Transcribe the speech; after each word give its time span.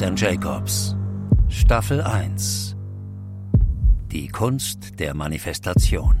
And 0.00 0.18
Jacobs. 0.18 0.96
Staffel 1.48 2.00
1. 2.00 2.74
Die 4.10 4.28
Kunst 4.28 4.98
der 4.98 5.12
Manifestation. 5.12 6.16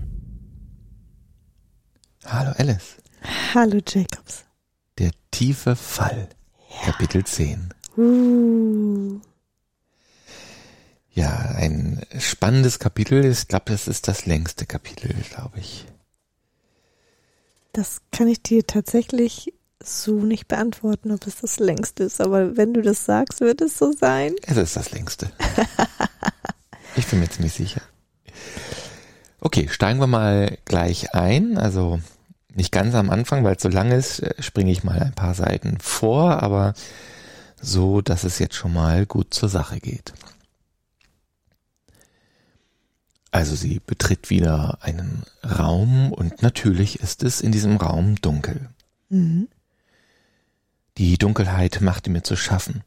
Hallo 2.26 2.52
Alice. 2.58 2.98
Hallo 3.54 3.80
Jacobs. 3.86 4.44
Der 4.98 5.12
tiefe 5.30 5.74
Fall. 5.74 6.28
Ja. 6.68 6.92
Kapitel 6.92 7.24
10. 7.24 7.72
Uh. 7.96 9.20
Ja, 11.14 11.30
ein 11.56 12.04
spannendes 12.18 12.78
Kapitel. 12.78 13.24
Ich 13.24 13.48
glaube, 13.48 13.72
das 13.72 13.88
ist 13.88 14.06
das 14.06 14.26
längste 14.26 14.66
Kapitel, 14.66 15.14
glaube 15.30 15.60
ich. 15.60 15.86
Das 17.72 18.02
kann 18.10 18.28
ich 18.28 18.42
dir 18.42 18.66
tatsächlich 18.66 19.54
so 19.84 20.20
nicht 20.20 20.48
beantworten, 20.48 21.10
ob 21.12 21.26
es 21.26 21.36
das 21.36 21.58
längste 21.58 22.04
ist. 22.04 22.20
Aber 22.20 22.56
wenn 22.56 22.74
du 22.74 22.82
das 22.82 23.04
sagst, 23.04 23.40
wird 23.40 23.60
es 23.60 23.78
so 23.78 23.92
sein. 23.92 24.34
Es 24.42 24.56
ist 24.56 24.76
das 24.76 24.90
längste. 24.92 25.30
ich 26.96 27.06
bin 27.06 27.20
mir 27.20 27.28
ziemlich 27.28 27.52
sicher. 27.52 27.82
Okay, 29.40 29.68
steigen 29.70 30.00
wir 30.00 30.06
mal 30.06 30.58
gleich 30.64 31.14
ein. 31.14 31.58
Also 31.58 32.00
nicht 32.54 32.72
ganz 32.72 32.94
am 32.94 33.10
Anfang, 33.10 33.44
weil 33.44 33.56
es 33.56 33.62
so 33.62 33.68
lang 33.68 33.90
ist, 33.90 34.20
äh, 34.20 34.40
springe 34.40 34.70
ich 34.70 34.84
mal 34.84 35.00
ein 35.00 35.14
paar 35.14 35.34
Seiten 35.34 35.78
vor, 35.80 36.42
aber 36.42 36.74
so, 37.60 38.02
dass 38.02 38.24
es 38.24 38.38
jetzt 38.38 38.54
schon 38.54 38.72
mal 38.72 39.06
gut 39.06 39.32
zur 39.32 39.48
Sache 39.48 39.80
geht. 39.80 40.12
Also 43.30 43.56
sie 43.56 43.80
betritt 43.84 44.28
wieder 44.28 44.78
einen 44.82 45.22
Raum 45.42 46.12
und 46.12 46.42
natürlich 46.42 47.00
ist 47.00 47.22
es 47.22 47.40
in 47.40 47.50
diesem 47.50 47.78
Raum 47.78 48.16
dunkel. 48.16 48.68
Mhm. 49.08 49.48
Die 50.98 51.16
Dunkelheit 51.16 51.80
machte 51.80 52.10
mir 52.10 52.22
zu 52.22 52.36
schaffen, 52.36 52.84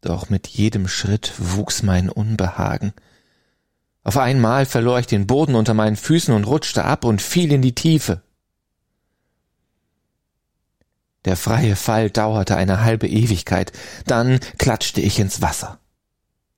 doch 0.00 0.30
mit 0.30 0.46
jedem 0.46 0.88
Schritt 0.88 1.32
wuchs 1.38 1.82
mein 1.82 2.08
Unbehagen. 2.08 2.94
Auf 4.02 4.16
einmal 4.16 4.66
verlor 4.66 4.98
ich 4.98 5.06
den 5.06 5.26
Boden 5.26 5.54
unter 5.54 5.74
meinen 5.74 5.96
Füßen 5.96 6.34
und 6.34 6.44
rutschte 6.44 6.84
ab 6.84 7.04
und 7.04 7.20
fiel 7.20 7.52
in 7.52 7.62
die 7.62 7.74
Tiefe. 7.74 8.22
Der 11.24 11.36
freie 11.36 11.76
Fall 11.76 12.10
dauerte 12.10 12.56
eine 12.56 12.82
halbe 12.82 13.08
Ewigkeit, 13.08 13.72
dann 14.06 14.40
klatschte 14.58 15.00
ich 15.00 15.18
ins 15.18 15.40
Wasser. 15.40 15.78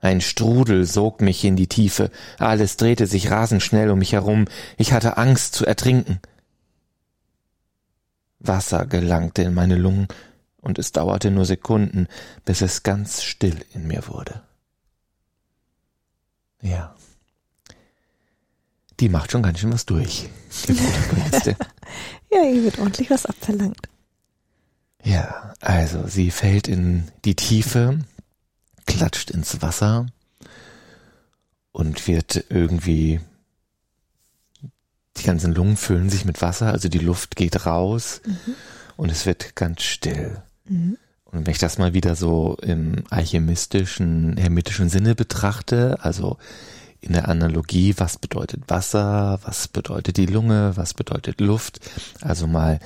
Ein 0.00 0.20
Strudel 0.20 0.84
sog 0.84 1.20
mich 1.20 1.44
in 1.44 1.56
die 1.56 1.68
Tiefe, 1.68 2.10
alles 2.38 2.76
drehte 2.76 3.06
sich 3.06 3.30
rasend 3.30 3.62
schnell 3.62 3.90
um 3.90 3.98
mich 3.98 4.12
herum, 4.12 4.46
ich 4.76 4.92
hatte 4.92 5.16
Angst 5.16 5.54
zu 5.54 5.64
ertrinken. 5.64 6.20
Wasser 8.38 8.86
gelangte 8.86 9.42
in 9.42 9.54
meine 9.54 9.76
Lungen, 9.76 10.08
und 10.66 10.80
es 10.80 10.90
dauerte 10.90 11.30
nur 11.30 11.44
Sekunden, 11.44 12.08
bis 12.44 12.60
es 12.60 12.82
ganz 12.82 13.22
still 13.22 13.64
in 13.72 13.86
mir 13.86 14.08
wurde. 14.08 14.42
Ja. 16.60 16.96
Die 18.98 19.08
macht 19.08 19.30
schon 19.30 19.44
ganz 19.44 19.60
schön 19.60 19.72
was 19.72 19.86
durch, 19.86 20.28
die 20.66 20.72
ja, 22.32 22.42
ihr 22.42 22.64
wird 22.64 22.78
ordentlich 22.80 23.10
was 23.10 23.26
abverlangt. 23.26 23.88
Ja, 25.04 25.54
also 25.60 26.08
sie 26.08 26.32
fällt 26.32 26.66
in 26.66 27.12
die 27.24 27.36
Tiefe, 27.36 28.00
klatscht 28.86 29.30
ins 29.30 29.62
Wasser 29.62 30.06
und 31.70 32.08
wird 32.08 32.44
irgendwie 32.48 33.20
die 35.16 35.22
ganzen 35.22 35.54
Lungen 35.54 35.76
füllen 35.76 36.10
sich 36.10 36.24
mit 36.24 36.42
Wasser, 36.42 36.72
also 36.72 36.88
die 36.88 36.98
Luft 36.98 37.36
geht 37.36 37.66
raus 37.66 38.20
mhm. 38.26 38.54
und 38.96 39.12
es 39.12 39.26
wird 39.26 39.54
ganz 39.54 39.82
still. 39.82 40.42
Mhm. 40.68 40.98
Und 41.24 41.46
wenn 41.46 41.52
ich 41.52 41.58
das 41.58 41.78
mal 41.78 41.92
wieder 41.92 42.14
so 42.14 42.56
im 42.62 43.04
alchemistischen, 43.10 44.36
hermetischen 44.36 44.88
Sinne 44.88 45.14
betrachte, 45.14 45.98
also 46.00 46.38
in 47.00 47.12
der 47.12 47.28
Analogie, 47.28 47.94
was 47.98 48.16
bedeutet 48.18 48.62
Wasser, 48.68 49.38
was 49.42 49.68
bedeutet 49.68 50.16
die 50.16 50.26
Lunge, 50.26 50.76
was 50.76 50.94
bedeutet 50.94 51.40
Luft, 51.40 51.80
also 52.20 52.46
mal 52.46 52.80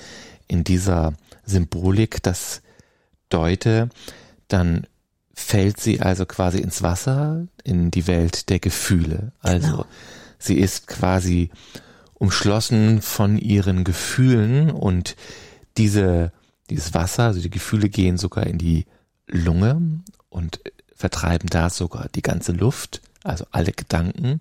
in 0.49 0.65
dieser 0.65 1.15
Symbolik 1.45 2.23
das 2.23 2.63
deute, 3.29 3.89
dann 4.49 4.87
fällt 5.33 5.81
sie 5.81 6.01
also 6.01 6.27
quasi 6.27 6.59
ins 6.59 6.83
Wasser, 6.83 7.47
in 7.65 7.91
die 7.91 8.07
Welt 8.07 8.49
der 8.51 8.59
Gefühle. 8.59 9.33
Also 9.41 9.71
genau. 9.71 9.87
sie 10.39 10.59
ist 10.59 10.87
quasi 10.87 11.51
umschlossen 12.15 13.01
von 13.01 13.39
ihren 13.39 13.85
Gefühlen 13.85 14.71
und 14.71 15.17
diese, 15.79 16.33
dieses 16.71 16.95
Wasser, 16.95 17.25
also 17.25 17.41
die 17.41 17.51
Gefühle 17.51 17.89
gehen 17.89 18.17
sogar 18.17 18.47
in 18.47 18.59
die 18.59 18.87
Lunge 19.27 20.01
und 20.29 20.61
vertreiben 20.95 21.49
da 21.49 21.71
sogar 21.71 22.09
die 22.15 22.23
ganze 22.23 22.53
Luft, 22.53 23.03
also 23.23 23.45
alle 23.51 23.73
Gedanken. 23.73 24.41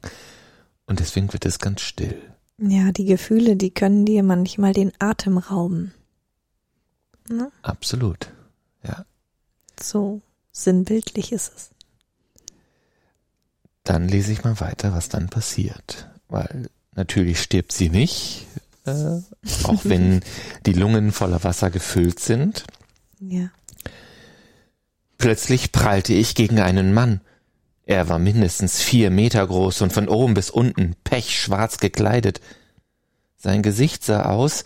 Und 0.85 0.99
deswegen 0.99 1.31
wird 1.33 1.45
es 1.45 1.59
ganz 1.59 1.81
still. 1.81 2.21
Ja, 2.57 2.91
die 2.91 3.05
Gefühle, 3.05 3.55
die 3.55 3.71
können 3.71 4.05
dir 4.05 4.23
manchmal 4.23 4.73
den 4.73 4.91
Atem 4.99 5.37
rauben. 5.37 5.93
Ne? 7.29 7.51
Absolut, 7.61 8.31
ja. 8.83 9.05
So 9.81 10.21
sinnbildlich 10.51 11.31
ist 11.31 11.53
es. 11.55 11.69
Dann 13.83 14.07
lese 14.07 14.31
ich 14.31 14.43
mal 14.43 14.59
weiter, 14.59 14.93
was 14.93 15.09
dann 15.09 15.29
passiert. 15.29 16.09
Weil 16.27 16.69
natürlich 16.95 17.41
stirbt 17.41 17.71
sie 17.71 17.89
nicht, 17.89 18.45
äh, 18.91 19.65
auch 19.65 19.81
wenn 19.83 20.21
die 20.65 20.73
Lungen 20.73 21.11
voller 21.11 21.43
Wasser 21.43 21.69
gefüllt 21.69 22.19
sind. 22.19 22.65
Ja. 23.19 23.49
Plötzlich 25.17 25.71
prallte 25.71 26.13
ich 26.13 26.35
gegen 26.35 26.59
einen 26.59 26.93
Mann. 26.93 27.21
Er 27.85 28.07
war 28.07 28.19
mindestens 28.19 28.81
vier 28.81 29.09
Meter 29.09 29.45
groß 29.45 29.81
und 29.81 29.91
von 29.91 30.07
oben 30.07 30.33
bis 30.33 30.49
unten 30.49 30.95
pechschwarz 31.03 31.77
gekleidet. 31.77 32.39
Sein 33.35 33.63
Gesicht 33.63 34.03
sah 34.03 34.25
aus, 34.25 34.63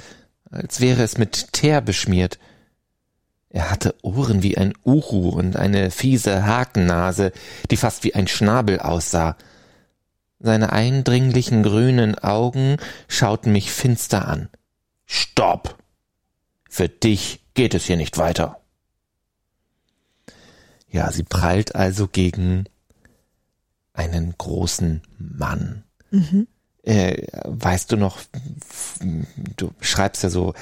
als 0.51 0.81
wäre 0.81 1.03
es 1.03 1.17
mit 1.17 1.53
Teer 1.53 1.81
beschmiert. 1.81 2.38
Er 3.50 3.69
hatte 3.69 3.95
Ohren 4.01 4.44
wie 4.44 4.57
ein 4.57 4.73
Uhu 4.84 5.29
und 5.29 5.55
eine 5.55 5.91
fiese 5.91 6.45
Hakennase, 6.45 7.31
die 7.69 7.78
fast 7.78 8.03
wie 8.03 8.16
ein 8.16 8.28
Schnabel 8.28 8.79
aussah. 8.79 9.38
Seine 10.43 10.73
eindringlichen 10.73 11.63
grünen 11.63 12.19
Augen 12.19 12.75
schauten 13.07 13.53
mich 13.53 13.71
finster 13.71 14.27
an. 14.27 14.49
Stopp! 15.05 15.77
Für 16.69 16.89
dich 16.89 17.45
geht 17.53 17.73
es 17.73 17.85
hier 17.85 17.95
nicht 17.95 18.17
weiter. 18.17 18.59
Ja, 20.89 21.09
sie 21.13 21.23
prallt 21.23 21.75
also 21.75 22.09
gegen 22.09 22.65
einen 23.93 24.35
großen 24.37 25.01
Mann. 25.17 25.85
Mhm. 26.11 26.47
Äh, 26.83 27.27
weißt 27.45 27.94
du 27.94 27.97
noch, 27.97 28.19
du 29.55 29.71
schreibst 29.79 30.23
ja 30.23 30.29
so 30.29 30.53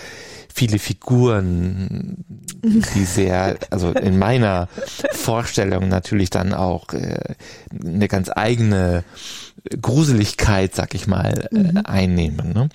viele 0.53 0.77
Figuren, 0.77 2.23
die 2.63 3.05
sehr, 3.05 3.57
also 3.71 3.91
in 3.91 4.19
meiner 4.19 4.67
Vorstellung 5.11 5.87
natürlich 5.87 6.29
dann 6.29 6.53
auch 6.53 6.93
äh, 6.93 7.35
eine 7.83 8.07
ganz 8.07 8.29
eigene 8.33 9.03
Gruseligkeit, 9.81 10.75
sag 10.75 10.93
ich 10.93 11.07
mal, 11.07 11.47
äh, 11.51 11.57
mhm. 11.57 11.77
einnehmen. 11.85 12.53
Ne? 12.53 12.69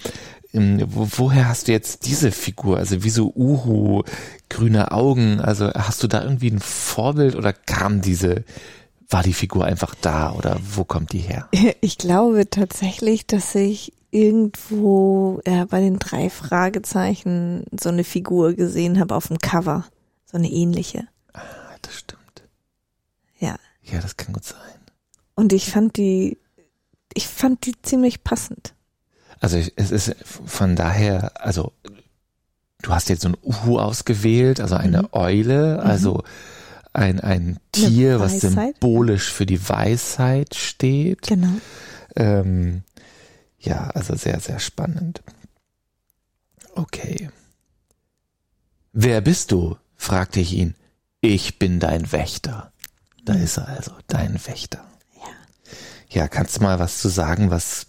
Ähm, 0.52 0.82
woher 0.88 1.48
hast 1.48 1.68
du 1.68 1.72
jetzt 1.72 2.06
diese 2.06 2.32
Figur? 2.32 2.78
Also 2.78 3.04
wieso 3.04 3.32
Uhu, 3.34 4.02
grüne 4.48 4.92
Augen? 4.92 5.40
Also 5.40 5.72
hast 5.72 6.02
du 6.02 6.08
da 6.08 6.22
irgendwie 6.22 6.50
ein 6.50 6.60
Vorbild 6.60 7.36
oder 7.36 7.52
kam 7.52 8.00
diese 8.00 8.44
war 9.08 9.22
die 9.22 9.32
Figur 9.32 9.64
einfach 9.64 9.94
da 9.94 10.32
oder 10.32 10.58
wo 10.74 10.84
kommt 10.84 11.12
die 11.12 11.18
her? 11.18 11.48
Ich 11.80 11.98
glaube 11.98 12.48
tatsächlich, 12.50 13.26
dass 13.26 13.54
ich 13.54 13.92
irgendwo 14.10 15.40
ja, 15.46 15.64
bei 15.66 15.80
den 15.80 15.98
drei 15.98 16.30
Fragezeichen 16.30 17.64
so 17.78 17.88
eine 17.88 18.04
Figur 18.04 18.54
gesehen 18.54 18.98
habe 18.98 19.14
auf 19.14 19.28
dem 19.28 19.38
Cover. 19.38 19.84
So 20.24 20.38
eine 20.38 20.50
ähnliche. 20.50 21.06
Ah, 21.32 21.40
das 21.82 21.98
stimmt. 21.98 22.20
Ja. 23.38 23.56
Ja, 23.82 24.00
das 24.00 24.16
kann 24.16 24.32
gut 24.32 24.44
sein. 24.44 24.58
Und 25.34 25.52
ich 25.52 25.70
fand 25.70 25.96
die, 25.96 26.38
ich 27.14 27.28
fand 27.28 27.66
die 27.66 27.80
ziemlich 27.82 28.24
passend. 28.24 28.74
Also 29.38 29.58
es 29.76 29.90
ist 29.90 30.16
von 30.24 30.76
daher, 30.76 31.32
also 31.44 31.72
du 32.82 32.92
hast 32.92 33.08
jetzt 33.10 33.22
so 33.22 33.28
ein 33.28 33.36
Uhu 33.42 33.78
ausgewählt, 33.78 34.60
also 34.60 34.76
eine 34.76 35.02
mhm. 35.02 35.08
Eule, 35.12 35.80
also 35.80 36.14
mhm 36.14 36.55
ein, 36.96 37.20
ein 37.20 37.58
Tier, 37.72 38.20
was 38.20 38.40
symbolisch 38.40 39.30
für 39.30 39.46
die 39.46 39.68
Weisheit 39.68 40.54
steht. 40.54 41.22
Genau. 41.22 41.52
Ähm, 42.16 42.82
ja, 43.58 43.88
also 43.90 44.14
sehr, 44.16 44.40
sehr 44.40 44.58
spannend. 44.58 45.22
Okay. 46.74 47.30
Wer 48.92 49.20
bist 49.20 49.52
du? 49.52 49.76
fragte 49.96 50.40
ich 50.40 50.52
ihn. 50.52 50.74
Ich 51.20 51.58
bin 51.58 51.80
dein 51.80 52.12
Wächter. 52.12 52.72
Da 53.24 53.34
mhm. 53.34 53.42
ist 53.42 53.56
er 53.58 53.68
also, 53.68 53.92
dein 54.06 54.34
Wächter. 54.46 54.84
Ja. 55.16 56.20
Ja, 56.20 56.28
kannst 56.28 56.56
du 56.56 56.62
mal 56.62 56.78
was 56.78 56.98
zu 56.98 57.08
sagen, 57.08 57.50
was 57.50 57.86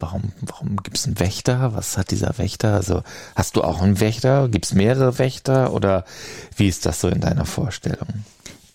warum, 0.00 0.32
warum 0.40 0.76
gibt 0.76 0.98
es 0.98 1.06
einen 1.06 1.20
Wächter? 1.20 1.74
Was 1.74 1.96
hat 1.96 2.10
dieser 2.10 2.38
Wächter? 2.38 2.74
Also 2.74 3.02
hast 3.36 3.56
du 3.56 3.62
auch 3.62 3.82
einen 3.82 4.00
Wächter? 4.00 4.48
Gibt 4.48 4.66
es 4.66 4.74
mehrere 4.74 5.18
Wächter 5.18 5.72
oder 5.72 6.04
wie 6.56 6.68
ist 6.68 6.86
das 6.86 7.00
so 7.00 7.08
in 7.08 7.20
deiner 7.20 7.44
Vorstellung? 7.44 8.08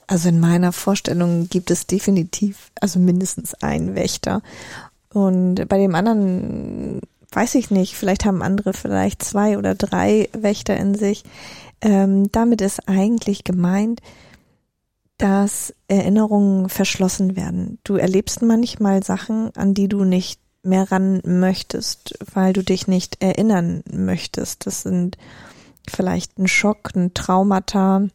Also 0.07 0.29
in 0.29 0.39
meiner 0.39 0.71
Vorstellung 0.71 1.49
gibt 1.49 1.71
es 1.71 1.87
definitiv, 1.87 2.71
also 2.79 2.99
mindestens 2.99 3.55
einen 3.55 3.95
Wächter. 3.95 4.41
Und 5.11 5.67
bei 5.67 5.77
dem 5.77 5.95
anderen 5.95 7.01
weiß 7.31 7.55
ich 7.55 7.71
nicht, 7.71 7.95
vielleicht 7.95 8.25
haben 8.25 8.41
andere 8.41 8.73
vielleicht 8.73 9.23
zwei 9.23 9.57
oder 9.57 9.75
drei 9.75 10.29
Wächter 10.33 10.77
in 10.77 10.95
sich. 10.95 11.23
Ähm, 11.81 12.31
damit 12.31 12.61
ist 12.61 12.87
eigentlich 12.87 13.43
gemeint, 13.43 14.01
dass 15.17 15.73
Erinnerungen 15.87 16.69
verschlossen 16.69 17.35
werden. 17.35 17.79
Du 17.83 17.95
erlebst 17.95 18.41
manchmal 18.41 19.03
Sachen, 19.03 19.55
an 19.55 19.73
die 19.73 19.87
du 19.87 20.03
nicht 20.03 20.39
mehr 20.65 20.91
ran 20.91 21.21
möchtest, 21.25 22.17
weil 22.33 22.53
du 22.53 22.63
dich 22.63 22.87
nicht 22.87 23.21
erinnern 23.21 23.83
möchtest. 23.91 24.65
Das 24.65 24.83
sind 24.83 25.17
vielleicht 25.89 26.37
ein 26.37 26.47
Schock, 26.47 26.95
ein 26.95 27.13
Traumata 27.13 28.07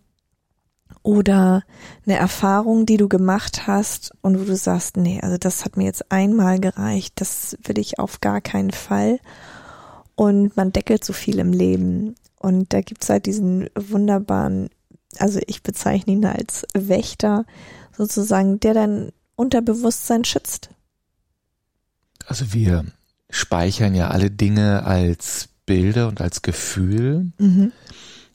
oder 1.02 1.62
eine 2.04 2.16
Erfahrung, 2.16 2.84
die 2.84 2.96
du 2.96 3.08
gemacht 3.08 3.66
hast 3.66 4.12
und 4.20 4.38
wo 4.40 4.44
du 4.44 4.56
sagst, 4.56 4.96
nee, 4.96 5.20
also 5.22 5.38
das 5.38 5.64
hat 5.64 5.76
mir 5.76 5.84
jetzt 5.84 6.10
einmal 6.12 6.60
gereicht, 6.60 7.14
das 7.16 7.56
will 7.64 7.78
ich 7.78 7.98
auf 7.98 8.20
gar 8.20 8.40
keinen 8.40 8.70
Fall. 8.70 9.18
Und 10.14 10.56
man 10.56 10.72
deckelt 10.72 11.04
so 11.04 11.14
viel 11.14 11.38
im 11.38 11.52
Leben. 11.52 12.14
Und 12.38 12.72
da 12.72 12.82
gibt's 12.82 13.08
halt 13.08 13.26
diesen 13.26 13.70
wunderbaren 13.74 14.68
also 15.18 15.40
ich 15.46 15.62
bezeichne 15.62 16.12
ihn 16.12 16.24
als 16.24 16.66
Wächter 16.74 17.44
sozusagen, 17.96 18.60
der 18.60 18.74
dein 18.74 19.12
Unterbewusstsein 19.36 20.24
schützt. 20.24 20.70
Also 22.30 22.52
wir 22.52 22.84
speichern 23.28 23.96
ja 23.96 24.08
alle 24.10 24.30
Dinge 24.30 24.84
als 24.84 25.48
Bilder 25.66 26.06
und 26.06 26.20
als 26.20 26.42
Gefühl. 26.42 27.32
Mhm. 27.38 27.72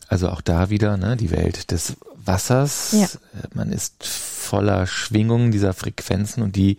Also 0.10 0.30
auch 0.30 0.42
da 0.42 0.70
wieder, 0.70 0.98
ne, 0.98 1.16
die 1.16 1.32
Welt 1.32 1.72
des 1.72 1.96
Wassers. 2.14 2.92
Ja. 2.92 3.08
Man 3.54 3.72
ist 3.72 4.06
voller 4.06 4.86
Schwingungen 4.86 5.52
dieser 5.52 5.74
Frequenzen 5.74 6.44
und 6.44 6.58
die 6.58 6.78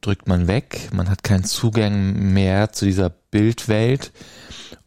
drückt 0.00 0.26
man 0.26 0.48
weg. 0.48 0.88
Man 0.92 1.08
hat 1.08 1.22
keinen 1.22 1.44
Zugang 1.44 2.32
mehr 2.32 2.72
zu 2.72 2.86
dieser 2.86 3.10
Bildwelt, 3.10 4.10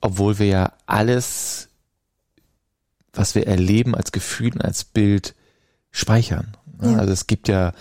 obwohl 0.02 0.40
wir 0.40 0.48
ja 0.48 0.74
alles 0.88 1.70
was 3.14 3.34
wir 3.34 3.48
erleben 3.48 3.96
als 3.96 4.12
Gefühl 4.12 4.54
und 4.54 4.66
als 4.66 4.84
Bild 4.84 5.36
speichern. 5.92 6.58
Ja. 6.81 6.98
Also 6.98 7.14
es 7.14 7.28
gibt 7.28 7.48
ja 7.48 7.74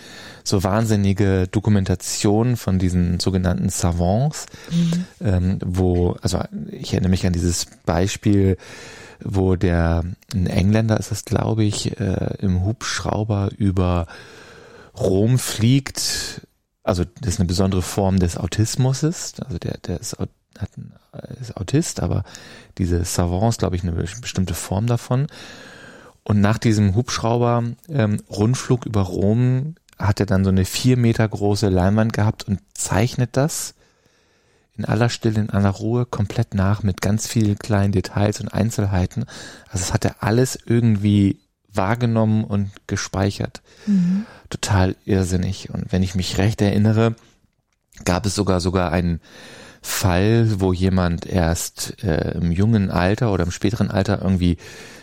so 0.45 0.65
wahnsinnige 0.65 1.49
Dokumentationen 1.49 2.57
von 2.57 2.79
diesen 2.79 3.21
sogenannten 3.21 3.69
Savants, 3.69 4.47
mhm. 4.71 5.05
ähm, 5.21 5.59
wo, 5.65 6.17
also 6.21 6.41
ich 6.71 6.93
erinnere 6.93 7.11
mich 7.11 7.27
an 7.27 7.33
dieses 7.33 7.67
Beispiel, 7.87 8.57
wo 9.25 9.57
der, 9.57 10.05
ein 10.35 10.47
Engländer 10.47 10.99
ist 10.99 11.11
das, 11.11 11.25
glaube 11.25 11.65
ich, 11.65 11.99
äh, 12.01 12.37
im 12.39 12.65
Hubschrauber 12.65 13.51
über 13.57 14.07
Rom 14.99 15.39
fliegt. 15.39 16.47
Also 16.83 17.05
das 17.21 17.35
ist 17.35 17.41
eine 17.41 17.47
besondere 17.47 17.83
Form 17.83 18.19
des 18.19 18.37
Autismus 18.37 19.03
ist. 19.03 19.43
Also 19.45 19.59
der, 19.59 19.79
der 19.79 20.01
ist, 20.01 20.19
hat 20.19 20.29
ist 21.41 21.57
Autist, 21.57 22.01
aber 22.01 22.25
diese 22.79 23.05
Savants, 23.05 23.59
glaube 23.59 23.77
ich, 23.77 23.83
eine 23.83 23.93
bestimmte 23.93 24.55
Form 24.55 24.87
davon. 24.87 25.27
Und 26.25 26.41
nach 26.41 26.59
diesem 26.59 26.95
Hubschrauber 26.95 27.65
ähm, 27.89 28.23
Rundflug 28.31 28.87
über 28.87 29.03
Rom 29.03 29.75
hat 29.99 30.21
er 30.21 30.27
dann 30.27 30.45
so 30.45 30.51
eine 30.51 30.65
vier 30.65 30.97
Meter 30.97 31.27
große 31.29 31.69
Leinwand 31.69 32.13
gehabt 32.13 32.47
und 32.47 32.61
zeichnet 32.75 33.31
das 33.37 33.75
in 34.77 34.85
aller 34.85 35.09
Stille, 35.09 35.41
in 35.41 35.51
aller 35.51 35.71
Ruhe 35.71 36.07
komplett 36.07 36.55
nach 36.55 36.83
mit 36.83 37.01
ganz 37.01 37.27
vielen 37.27 37.59
kleinen 37.59 37.93
Details 37.93 38.41
und 38.41 38.49
Einzelheiten. 38.49 39.25
Also 39.69 39.85
das 39.85 39.93
hat 39.93 40.05
er 40.05 40.23
alles 40.23 40.59
irgendwie 40.65 41.41
wahrgenommen 41.73 42.45
und 42.45 42.71
gespeichert. 42.87 43.63
Mhm. 43.87 44.27
Total 44.51 44.97
irrsinnig. 45.05 45.71
Und 45.71 45.93
wenn 45.93 46.03
ich 46.03 46.15
mich 46.15 46.39
recht 46.39 46.61
erinnere, 46.63 47.15
gab 48.05 48.27
es 48.27 48.35
sogar 48.35 48.61
sogar 48.61 48.93
einen 48.93 49.21
Fall, 49.83 50.61
wo 50.61 50.73
jemand 50.73 51.27
erst 51.27 52.03
äh, 52.05 52.33
im 52.33 52.53
jungen 52.53 52.91
Alter 52.91 53.33
oder 53.33 53.45
im 53.45 53.51
späteren 53.51 53.91
Alter 53.91 54.23
irgendwie, 54.23 54.57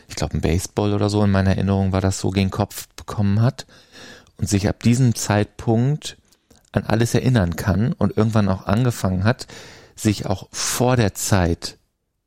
ich 0.09 0.15
glaube 0.15 0.37
ein 0.37 0.41
Baseball 0.41 0.93
oder 0.93 1.09
so 1.09 1.23
in 1.23 1.31
meiner 1.31 1.51
Erinnerung 1.51 1.91
war 1.91 2.01
das 2.01 2.19
so, 2.19 2.31
gegen 2.31 2.49
Kopf 2.49 2.87
bekommen 2.95 3.41
hat 3.41 3.65
und 4.37 4.49
sich 4.49 4.67
ab 4.67 4.81
diesem 4.83 5.15
Zeitpunkt 5.15 6.17
an 6.71 6.83
alles 6.83 7.13
erinnern 7.13 7.55
kann 7.55 7.93
und 7.93 8.17
irgendwann 8.17 8.49
auch 8.49 8.65
angefangen 8.65 9.23
hat, 9.23 9.47
sich 9.95 10.25
auch 10.25 10.47
vor 10.51 10.95
der 10.95 11.13
Zeit 11.13 11.77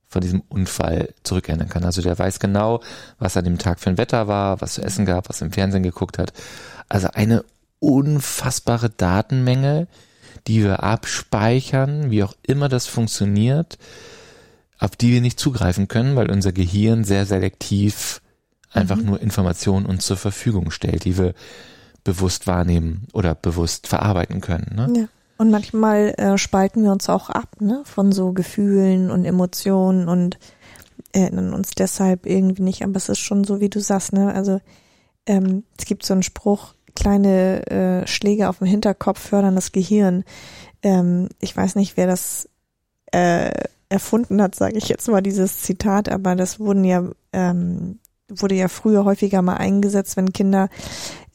von 0.08 0.20
diesem 0.20 0.42
Unfall 0.48 1.14
zurückerinnern 1.22 1.68
kann. 1.68 1.84
Also 1.84 2.02
der 2.02 2.18
weiß 2.18 2.38
genau, 2.38 2.82
was 3.18 3.36
an 3.36 3.44
dem 3.44 3.58
Tag 3.58 3.80
für 3.80 3.90
ein 3.90 3.98
Wetter 3.98 4.28
war, 4.28 4.60
was 4.60 4.74
zu 4.74 4.82
essen 4.82 5.06
gab, 5.06 5.28
was 5.28 5.40
im 5.40 5.52
Fernsehen 5.52 5.82
geguckt 5.82 6.18
hat. 6.18 6.32
Also 6.88 7.08
eine 7.14 7.44
unfassbare 7.78 8.90
Datenmenge, 8.90 9.88
die 10.46 10.62
wir 10.62 10.82
abspeichern, 10.82 12.10
wie 12.10 12.22
auch 12.22 12.34
immer 12.42 12.68
das 12.68 12.86
funktioniert, 12.86 13.78
auf 14.82 14.96
die 14.96 15.12
wir 15.12 15.20
nicht 15.20 15.38
zugreifen 15.38 15.86
können, 15.86 16.16
weil 16.16 16.30
unser 16.30 16.52
Gehirn 16.52 17.04
sehr 17.04 17.24
selektiv 17.24 18.20
einfach 18.72 18.96
mhm. 18.96 19.04
nur 19.04 19.20
Informationen 19.20 19.86
uns 19.86 20.04
zur 20.04 20.16
Verfügung 20.16 20.70
stellt, 20.72 21.04
die 21.04 21.16
wir 21.16 21.34
bewusst 22.02 22.48
wahrnehmen 22.48 23.06
oder 23.12 23.36
bewusst 23.36 23.86
verarbeiten 23.86 24.40
können. 24.40 24.74
Ne? 24.74 25.00
Ja. 25.02 25.08
Und 25.38 25.50
manchmal 25.50 26.14
äh, 26.18 26.36
spalten 26.36 26.82
wir 26.82 26.90
uns 26.90 27.08
auch 27.08 27.30
ab, 27.30 27.60
ne, 27.60 27.82
von 27.84 28.12
so 28.12 28.32
Gefühlen 28.32 29.10
und 29.10 29.24
Emotionen 29.24 30.08
und 30.08 30.38
erinnern 31.12 31.54
uns 31.54 31.70
deshalb 31.70 32.26
irgendwie 32.26 32.62
nicht. 32.62 32.82
Aber 32.82 32.96
es 32.96 33.08
ist 33.08 33.18
schon 33.18 33.44
so, 33.44 33.60
wie 33.60 33.70
du 33.70 33.80
sagst, 33.80 34.12
ne, 34.12 34.34
also 34.34 34.60
ähm, 35.26 35.62
es 35.78 35.84
gibt 35.84 36.04
so 36.04 36.12
einen 36.12 36.22
Spruch, 36.22 36.74
kleine 36.96 37.66
äh, 37.66 38.06
Schläge 38.06 38.48
auf 38.48 38.58
dem 38.58 38.66
Hinterkopf 38.66 39.20
fördern 39.20 39.54
das 39.54 39.70
Gehirn. 39.72 40.24
Ähm, 40.82 41.28
ich 41.40 41.56
weiß 41.56 41.76
nicht, 41.76 41.96
wer 41.96 42.06
das 42.06 42.48
äh, 43.12 43.50
erfunden 43.92 44.40
hat, 44.42 44.54
sage 44.54 44.78
ich 44.78 44.88
jetzt 44.88 45.08
mal 45.08 45.22
dieses 45.22 45.58
Zitat, 45.58 46.08
aber 46.08 46.34
das 46.34 46.58
wurden 46.58 46.84
ja 46.84 47.04
ähm, 47.32 47.98
wurde 48.40 48.54
ja 48.54 48.68
früher 48.68 49.04
häufiger 49.04 49.42
mal 49.42 49.56
eingesetzt, 49.56 50.16
wenn 50.16 50.32
Kinder 50.32 50.68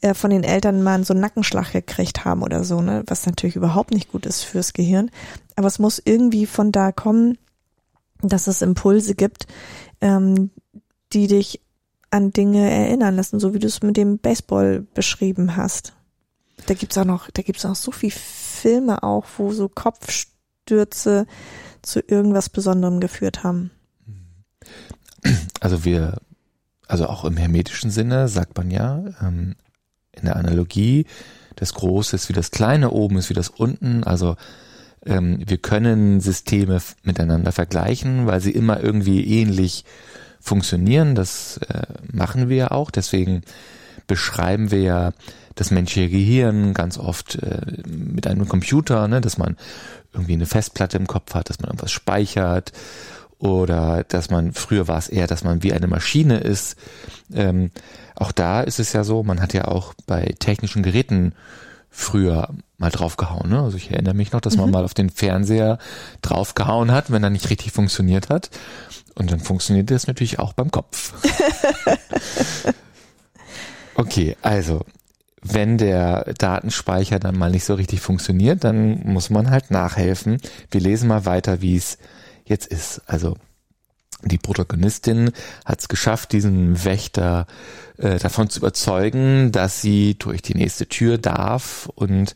äh, 0.00 0.14
von 0.14 0.30
den 0.30 0.44
Eltern 0.44 0.82
mal 0.82 1.04
so 1.04 1.14
einen 1.14 1.20
Nackenschlag 1.20 1.72
gekriegt 1.72 2.24
haben 2.24 2.42
oder 2.42 2.64
so, 2.64 2.80
ne, 2.80 3.04
was 3.06 3.26
natürlich 3.26 3.56
überhaupt 3.56 3.92
nicht 3.92 4.10
gut 4.10 4.26
ist 4.26 4.42
fürs 4.42 4.72
Gehirn. 4.72 5.10
Aber 5.56 5.68
es 5.68 5.78
muss 5.78 6.02
irgendwie 6.04 6.46
von 6.46 6.72
da 6.72 6.92
kommen, 6.92 7.38
dass 8.20 8.46
es 8.46 8.62
Impulse 8.62 9.14
gibt, 9.14 9.46
ähm, 10.00 10.50
die 11.12 11.26
dich 11.26 11.60
an 12.10 12.32
Dinge 12.32 12.68
erinnern 12.70 13.16
lassen, 13.16 13.38
so 13.38 13.54
wie 13.54 13.58
du 13.58 13.66
es 13.66 13.82
mit 13.82 13.96
dem 13.96 14.18
Baseball 14.18 14.86
beschrieben 14.94 15.56
hast. 15.56 15.92
Da 16.66 16.74
gibt's 16.74 16.98
auch 16.98 17.04
noch, 17.04 17.30
da 17.30 17.42
gibt's 17.42 17.64
auch 17.64 17.76
so 17.76 17.92
viel 17.92 18.10
Filme 18.10 19.02
auch, 19.02 19.24
wo 19.36 19.52
so 19.52 19.68
Kopfstürze 19.68 21.26
zu 21.82 22.00
irgendwas 22.00 22.48
Besonderem 22.48 23.00
geführt 23.00 23.44
haben. 23.44 23.70
Also 25.60 25.84
wir, 25.84 26.18
also 26.86 27.06
auch 27.06 27.24
im 27.24 27.36
hermetischen 27.36 27.90
Sinne 27.90 28.28
sagt 28.28 28.56
man 28.56 28.70
ja, 28.70 29.02
ähm, 29.20 29.56
in 30.12 30.24
der 30.24 30.36
Analogie, 30.36 31.06
das 31.56 31.74
Große 31.74 32.14
ist 32.14 32.28
wie 32.28 32.34
das 32.34 32.50
Kleine, 32.50 32.90
oben 32.90 33.18
ist 33.18 33.30
wie 33.30 33.34
das 33.34 33.48
unten, 33.48 34.04
also 34.04 34.36
ähm, 35.04 35.38
wir 35.44 35.58
können 35.58 36.20
Systeme 36.20 36.80
miteinander 37.02 37.52
vergleichen, 37.52 38.26
weil 38.26 38.40
sie 38.40 38.50
immer 38.50 38.80
irgendwie 38.82 39.40
ähnlich 39.40 39.84
funktionieren. 40.40 41.14
Das 41.14 41.58
äh, 41.68 41.82
machen 42.12 42.48
wir 42.48 42.56
ja 42.56 42.70
auch. 42.70 42.90
Deswegen 42.90 43.42
beschreiben 44.06 44.70
wir 44.70 44.80
ja 44.80 45.12
das 45.54 45.70
menschliche 45.70 46.08
Gehirn 46.08 46.74
ganz 46.74 46.98
oft 46.98 47.36
äh, 47.36 47.60
mit 47.86 48.26
einem 48.26 48.48
Computer, 48.48 49.08
ne, 49.08 49.20
dass 49.20 49.38
man 49.38 49.56
irgendwie 50.12 50.34
eine 50.34 50.46
Festplatte 50.46 50.96
im 50.96 51.06
Kopf 51.06 51.34
hat, 51.34 51.50
dass 51.50 51.60
man 51.60 51.68
irgendwas 51.68 51.92
speichert 51.92 52.72
oder 53.38 54.04
dass 54.04 54.30
man, 54.30 54.52
früher 54.52 54.88
war 54.88 54.98
es 54.98 55.08
eher, 55.08 55.26
dass 55.26 55.44
man 55.44 55.62
wie 55.62 55.72
eine 55.72 55.86
Maschine 55.86 56.38
ist. 56.38 56.76
Ähm, 57.32 57.70
auch 58.16 58.32
da 58.32 58.62
ist 58.62 58.80
es 58.80 58.92
ja 58.92 59.04
so, 59.04 59.22
man 59.22 59.40
hat 59.40 59.52
ja 59.52 59.66
auch 59.66 59.94
bei 60.06 60.34
technischen 60.38 60.82
Geräten 60.82 61.34
früher 61.90 62.48
mal 62.78 62.90
draufgehauen. 62.90 63.50
Ne? 63.50 63.60
Also 63.60 63.76
ich 63.76 63.90
erinnere 63.90 64.14
mich 64.14 64.32
noch, 64.32 64.40
dass 64.40 64.56
man 64.56 64.66
mhm. 64.66 64.72
mal 64.72 64.84
auf 64.84 64.94
den 64.94 65.10
Fernseher 65.10 65.78
draufgehauen 66.22 66.90
hat, 66.90 67.10
wenn 67.10 67.22
er 67.22 67.30
nicht 67.30 67.50
richtig 67.50 67.72
funktioniert 67.72 68.28
hat. 68.28 68.50
Und 69.14 69.32
dann 69.32 69.40
funktioniert 69.40 69.90
das 69.90 70.06
natürlich 70.06 70.38
auch 70.38 70.52
beim 70.52 70.70
Kopf. 70.70 71.14
okay, 73.94 74.36
also 74.42 74.84
wenn 75.42 75.78
der 75.78 76.34
Datenspeicher 76.38 77.18
dann 77.18 77.36
mal 77.36 77.50
nicht 77.50 77.64
so 77.64 77.74
richtig 77.74 78.00
funktioniert, 78.00 78.64
dann 78.64 79.00
muss 79.04 79.30
man 79.30 79.50
halt 79.50 79.70
nachhelfen. 79.70 80.38
Wir 80.70 80.80
lesen 80.80 81.08
mal 81.08 81.24
weiter, 81.24 81.60
wie 81.62 81.76
es 81.76 81.98
jetzt 82.44 82.66
ist. 82.66 83.02
Also 83.06 83.36
die 84.24 84.38
Protagonistin 84.38 85.30
hat 85.64 85.80
es 85.80 85.88
geschafft, 85.88 86.32
diesen 86.32 86.84
Wächter 86.84 87.46
äh, 87.98 88.18
davon 88.18 88.50
zu 88.50 88.58
überzeugen, 88.58 89.52
dass 89.52 89.80
sie 89.80 90.16
durch 90.18 90.42
die 90.42 90.54
nächste 90.54 90.88
Tür 90.88 91.18
darf 91.18 91.88
und 91.94 92.34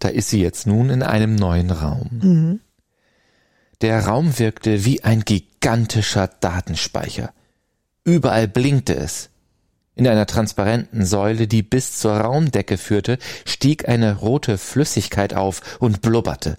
da 0.00 0.08
ist 0.08 0.30
sie 0.30 0.42
jetzt 0.42 0.66
nun 0.66 0.90
in 0.90 1.02
einem 1.02 1.36
neuen 1.36 1.70
Raum. 1.70 2.08
Mhm. 2.10 2.60
Der 3.80 4.06
Raum 4.06 4.38
wirkte 4.38 4.84
wie 4.84 5.04
ein 5.04 5.20
gigantischer 5.20 6.26
Datenspeicher. 6.26 7.32
Überall 8.04 8.48
blinkte 8.48 8.96
es. 8.96 9.30
In 10.00 10.08
einer 10.08 10.24
transparenten 10.24 11.04
Säule, 11.04 11.46
die 11.46 11.62
bis 11.62 11.98
zur 11.98 12.12
Raumdecke 12.12 12.78
führte, 12.78 13.18
stieg 13.44 13.86
eine 13.86 14.16
rote 14.16 14.56
Flüssigkeit 14.56 15.34
auf 15.34 15.76
und 15.78 16.00
blubberte. 16.00 16.56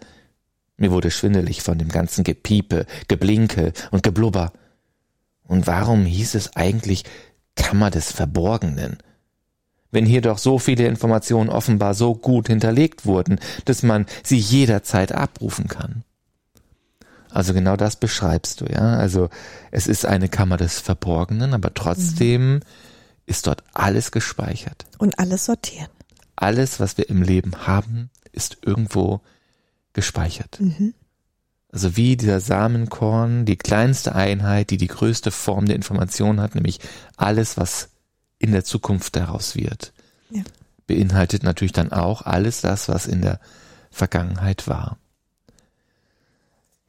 Mir 0.77 0.91
wurde 0.91 1.09
schwindelig 1.09 1.63
von 1.63 1.79
dem 1.79 1.89
ganzen 1.89 2.23
Gepiepe, 2.23 2.85
Geblinke 3.07 3.73
und 3.89 4.03
Geblubber. 4.03 4.53
Und 5.47 5.65
warum 5.65 6.05
hieß 6.05 6.35
es 6.35 6.55
eigentlich 6.55 7.03
Kammer 7.55 7.89
des 7.89 8.11
Verborgenen? 8.11 8.97
Wenn 9.89 10.05
hier 10.05 10.21
doch 10.21 10.37
so 10.37 10.59
viele 10.59 10.85
Informationen 10.85 11.49
offenbar 11.49 11.95
so 11.95 12.13
gut 12.13 12.45
hinterlegt 12.45 13.07
wurden, 13.07 13.39
dass 13.65 13.81
man 13.81 14.05
sie 14.21 14.37
jederzeit 14.37 15.13
abrufen 15.13 15.67
kann. 15.67 16.03
Also 17.31 17.55
genau 17.55 17.75
das 17.75 17.95
beschreibst 17.95 18.61
du, 18.61 18.65
ja. 18.65 18.97
Also 18.97 19.31
es 19.71 19.87
ist 19.87 20.05
eine 20.05 20.29
Kammer 20.29 20.57
des 20.57 20.79
Verborgenen, 20.79 21.55
aber 21.55 21.73
trotzdem 21.73 22.53
mhm. 22.53 22.59
Ist 23.31 23.47
dort 23.47 23.63
alles 23.73 24.11
gespeichert. 24.11 24.85
Und 24.99 25.17
alles 25.17 25.45
sortiert. 25.45 25.89
Alles, 26.35 26.79
was 26.79 26.97
wir 26.97 27.09
im 27.09 27.21
Leben 27.21 27.65
haben, 27.65 28.09
ist 28.31 28.57
irgendwo 28.61 29.21
gespeichert. 29.93 30.59
Mhm. 30.59 30.93
Also 31.71 31.95
wie 31.95 32.17
dieser 32.17 32.41
Samenkorn, 32.41 33.45
die 33.45 33.55
kleinste 33.55 34.13
Einheit, 34.13 34.69
die 34.69 34.77
die 34.77 34.87
größte 34.87 35.31
Form 35.31 35.65
der 35.65 35.77
Information 35.77 36.41
hat, 36.41 36.55
nämlich 36.55 36.79
alles, 37.15 37.57
was 37.57 37.89
in 38.37 38.51
der 38.51 38.65
Zukunft 38.65 39.15
daraus 39.15 39.55
wird. 39.55 39.93
Ja. 40.29 40.43
Beinhaltet 40.85 41.43
natürlich 41.43 41.71
dann 41.71 41.93
auch 41.93 42.23
alles 42.23 42.59
das, 42.59 42.89
was 42.89 43.07
in 43.07 43.21
der 43.21 43.39
Vergangenheit 43.89 44.67
war. 44.67 44.97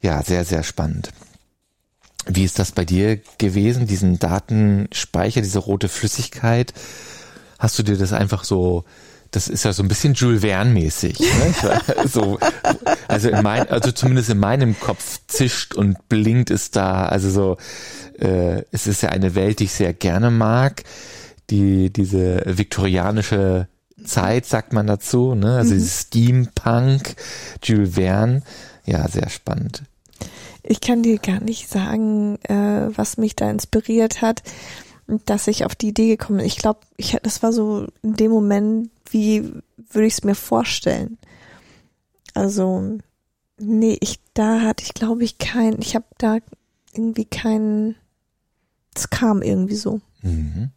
Ja, 0.01 0.21
sehr, 0.21 0.43
sehr 0.43 0.63
spannend. 0.63 1.11
Wie 2.25 2.43
ist 2.43 2.59
das 2.59 2.71
bei 2.71 2.85
dir 2.85 3.19
gewesen, 3.37 3.87
diesen 3.87 4.19
Datenspeicher, 4.19 5.41
diese 5.41 5.59
rote 5.59 5.89
Flüssigkeit? 5.89 6.73
Hast 7.59 7.77
du 7.77 7.83
dir 7.83 7.97
das 7.97 8.13
einfach 8.13 8.43
so, 8.43 8.85
das 9.31 9.47
ist 9.47 9.65
ja 9.65 9.73
so 9.73 9.83
ein 9.83 9.87
bisschen 9.87 10.13
Jules 10.13 10.41
Verne-mäßig. 10.41 11.19
Ne? 11.19 11.53
so, 12.07 12.39
also, 13.07 13.29
in 13.29 13.41
mein, 13.41 13.67
also 13.69 13.91
zumindest 13.91 14.29
in 14.29 14.39
meinem 14.39 14.79
Kopf 14.79 15.19
zischt 15.27 15.75
und 15.75 16.07
blinkt 16.07 16.49
es 16.51 16.71
da. 16.71 17.05
Also 17.05 17.29
so, 17.29 17.57
äh, 18.19 18.63
es 18.71 18.87
ist 18.87 19.01
ja 19.01 19.09
eine 19.09 19.35
Welt, 19.35 19.59
die 19.59 19.65
ich 19.65 19.73
sehr 19.73 19.93
gerne 19.93 20.31
mag. 20.31 20.83
Die, 21.49 21.91
diese 21.91 22.43
viktorianische 22.45 23.67
Zeit, 24.05 24.45
sagt 24.45 24.71
man 24.71 24.87
dazu, 24.87 25.35
ne? 25.35 25.57
Also 25.57 25.75
mhm. 25.75 25.85
Steampunk, 25.85 27.15
Jules 27.61 27.95
Verne. 27.95 28.43
Ja, 28.85 29.07
sehr 29.07 29.29
spannend. 29.29 29.83
Ich 30.63 30.81
kann 30.81 31.03
dir 31.03 31.17
gar 31.17 31.41
nicht 31.41 31.69
sagen, 31.69 32.37
äh, 32.43 32.87
was 32.95 33.17
mich 33.17 33.35
da 33.35 33.51
inspiriert 33.51 34.21
hat, 34.21 34.43
dass 35.25 35.47
ich 35.47 35.65
auf 35.65 35.75
die 35.75 35.89
Idee 35.89 36.07
gekommen 36.07 36.37
bin. 36.37 36.47
Ich 36.47 36.57
glaube, 36.57 36.79
ich, 36.97 37.17
das 37.21 37.43
war 37.43 37.51
so 37.51 37.87
in 38.01 38.15
dem 38.15 38.31
Moment, 38.31 38.89
wie 39.09 39.43
würde 39.91 40.07
ich 40.07 40.13
es 40.13 40.23
mir 40.23 40.35
vorstellen. 40.35 41.17
Also, 42.33 42.97
nee, 43.59 43.97
ich, 43.99 44.19
da 44.33 44.61
hatte 44.61 44.83
ich, 44.83 44.93
glaube 44.93 45.23
ich, 45.23 45.37
kein, 45.37 45.79
ich 45.81 45.95
habe 45.95 46.05
da 46.17 46.37
irgendwie 46.93 47.25
keinen, 47.25 47.95
es 48.95 49.09
kam 49.09 49.41
irgendwie 49.41 49.75
so. 49.75 49.99
Mhm. 50.21 50.71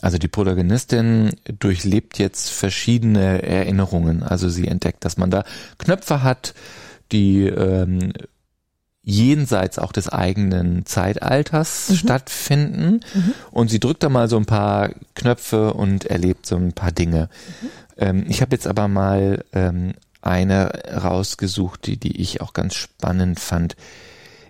Also 0.00 0.18
die 0.18 0.28
Protagonistin 0.28 1.32
durchlebt 1.58 2.18
jetzt 2.18 2.50
verschiedene 2.50 3.42
Erinnerungen. 3.42 4.22
Also 4.22 4.48
sie 4.48 4.68
entdeckt, 4.68 5.04
dass 5.04 5.16
man 5.16 5.30
da 5.30 5.44
Knöpfe 5.78 6.22
hat, 6.22 6.54
die 7.10 7.46
ähm, 7.46 8.12
jenseits 9.04 9.78
auch 9.78 9.92
des 9.92 10.08
eigenen 10.08 10.86
Zeitalters 10.86 11.90
mhm. 11.90 11.94
stattfinden. 11.94 13.00
Mhm. 13.14 13.34
Und 13.50 13.68
sie 13.68 13.80
drückt 13.80 14.02
da 14.02 14.08
mal 14.08 14.28
so 14.28 14.36
ein 14.36 14.46
paar 14.46 14.90
Knöpfe 15.14 15.74
und 15.74 16.06
erlebt 16.06 16.46
so 16.46 16.56
ein 16.56 16.72
paar 16.72 16.92
Dinge. 16.92 17.28
Mhm. 17.60 17.68
Ähm, 17.98 18.24
ich 18.28 18.40
habe 18.40 18.56
jetzt 18.56 18.66
aber 18.66 18.88
mal 18.88 19.44
ähm, 19.52 19.92
eine 20.22 20.70
rausgesucht, 21.02 21.86
die, 21.86 21.98
die 21.98 22.20
ich 22.20 22.40
auch 22.40 22.54
ganz 22.54 22.74
spannend 22.74 23.40
fand. 23.40 23.76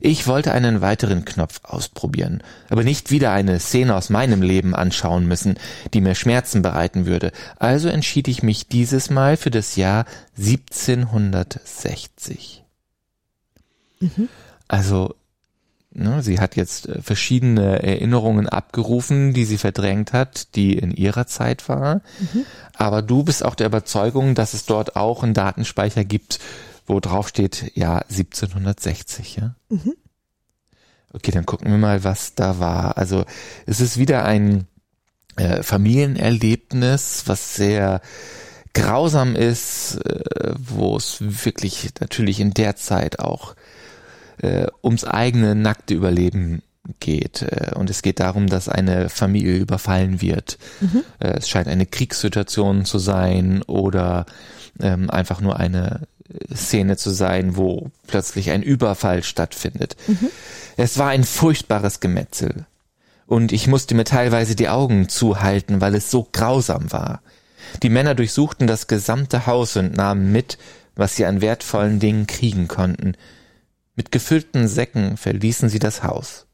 Ich 0.00 0.26
wollte 0.26 0.52
einen 0.52 0.82
weiteren 0.82 1.24
Knopf 1.24 1.60
ausprobieren, 1.62 2.42
aber 2.68 2.84
nicht 2.84 3.10
wieder 3.10 3.32
eine 3.32 3.58
Szene 3.58 3.96
aus 3.96 4.10
meinem 4.10 4.42
Leben 4.42 4.74
anschauen 4.74 5.26
müssen, 5.26 5.54
die 5.94 6.02
mir 6.02 6.14
Schmerzen 6.14 6.60
bereiten 6.60 7.06
würde. 7.06 7.32
Also 7.56 7.88
entschied 7.88 8.28
ich 8.28 8.42
mich 8.42 8.68
dieses 8.68 9.08
Mal 9.08 9.38
für 9.38 9.50
das 9.50 9.76
Jahr 9.76 10.04
1760. 10.36 12.64
Mhm. 14.00 14.28
Also, 14.74 15.14
ne, 15.92 16.20
sie 16.20 16.40
hat 16.40 16.56
jetzt 16.56 16.88
äh, 16.88 17.00
verschiedene 17.00 17.80
Erinnerungen 17.84 18.48
abgerufen, 18.48 19.32
die 19.32 19.44
sie 19.44 19.56
verdrängt 19.56 20.12
hat, 20.12 20.56
die 20.56 20.76
in 20.76 20.90
ihrer 20.90 21.28
Zeit 21.28 21.68
war. 21.68 22.02
Mhm. 22.18 22.44
Aber 22.74 23.00
du 23.00 23.22
bist 23.22 23.44
auch 23.44 23.54
der 23.54 23.68
Überzeugung, 23.68 24.34
dass 24.34 24.52
es 24.52 24.66
dort 24.66 24.96
auch 24.96 25.22
einen 25.22 25.32
Datenspeicher 25.32 26.04
gibt, 26.04 26.40
wo 26.86 26.98
drauf 26.98 27.28
steht, 27.28 27.70
ja, 27.76 27.98
1760, 27.98 29.36
ja? 29.36 29.54
Mhm. 29.68 29.94
Okay, 31.12 31.30
dann 31.30 31.46
gucken 31.46 31.70
wir 31.70 31.78
mal, 31.78 32.02
was 32.02 32.34
da 32.34 32.58
war. 32.58 32.98
Also, 32.98 33.24
es 33.64 33.80
ist 33.80 33.96
wieder 33.96 34.24
ein 34.24 34.66
äh, 35.36 35.62
Familienerlebnis, 35.62 37.22
was 37.26 37.54
sehr 37.54 38.00
grausam 38.72 39.36
ist, 39.36 40.04
äh, 40.04 40.54
wo 40.58 40.96
es 40.96 41.18
wirklich 41.20 41.90
natürlich 42.00 42.40
in 42.40 42.52
der 42.54 42.74
Zeit 42.74 43.20
auch 43.20 43.54
äh, 44.38 44.66
ums 44.82 45.04
eigene 45.04 45.54
nackte 45.54 45.94
Überleben 45.94 46.62
geht. 47.00 47.42
Äh, 47.42 47.72
und 47.74 47.90
es 47.90 48.02
geht 48.02 48.20
darum, 48.20 48.46
dass 48.46 48.68
eine 48.68 49.08
Familie 49.08 49.56
überfallen 49.56 50.20
wird. 50.20 50.58
Mhm. 50.80 51.02
Äh, 51.18 51.38
es 51.38 51.48
scheint 51.48 51.68
eine 51.68 51.86
Kriegssituation 51.86 52.84
zu 52.84 52.98
sein 52.98 53.62
oder 53.62 54.26
ähm, 54.80 55.10
einfach 55.10 55.40
nur 55.40 55.58
eine 55.58 56.02
Szene 56.54 56.96
zu 56.96 57.10
sein, 57.10 57.56
wo 57.56 57.90
plötzlich 58.06 58.50
ein 58.50 58.62
Überfall 58.62 59.22
stattfindet. 59.22 59.96
Mhm. 60.06 60.30
Es 60.76 60.98
war 60.98 61.08
ein 61.08 61.24
furchtbares 61.24 62.00
Gemetzel. 62.00 62.66
Und 63.26 63.52
ich 63.52 63.66
musste 63.66 63.94
mir 63.94 64.04
teilweise 64.04 64.54
die 64.54 64.68
Augen 64.68 65.08
zuhalten, 65.08 65.80
weil 65.80 65.94
es 65.94 66.10
so 66.10 66.28
grausam 66.30 66.92
war. 66.92 67.20
Die 67.82 67.88
Männer 67.88 68.14
durchsuchten 68.14 68.66
das 68.66 68.86
gesamte 68.86 69.46
Haus 69.46 69.76
und 69.76 69.96
nahmen 69.96 70.30
mit, 70.32 70.58
was 70.94 71.16
sie 71.16 71.24
an 71.24 71.40
wertvollen 71.40 72.00
Dingen 72.00 72.26
kriegen 72.26 72.68
konnten. 72.68 73.16
Mit 73.96 74.10
gefüllten 74.10 74.68
Säcken 74.68 75.16
verließen 75.16 75.68
sie 75.68 75.78
das 75.78 76.02
Haus. 76.02 76.46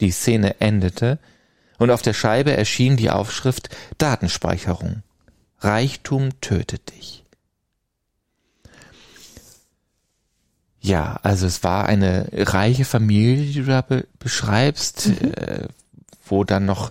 Die 0.00 0.10
Szene 0.10 0.60
endete, 0.60 1.18
und 1.80 1.90
auf 1.90 2.02
der 2.02 2.12
Scheibe 2.12 2.54
erschien 2.54 2.98
die 2.98 3.08
Aufschrift 3.08 3.70
Datenspeicherung. 3.96 5.02
Reichtum 5.60 6.28
tötet 6.42 6.92
dich. 6.92 7.24
Ja, 10.78 11.18
also 11.22 11.46
es 11.46 11.62
war 11.62 11.86
eine 11.86 12.28
reiche 12.32 12.84
Familie, 12.84 13.46
die 13.46 13.54
du 13.60 13.64
da 13.64 13.80
be 13.80 14.06
beschreibst, 14.18 15.08
mhm. 15.08 15.32
äh, 15.32 15.68
wo 16.26 16.44
dann 16.44 16.66
noch 16.66 16.90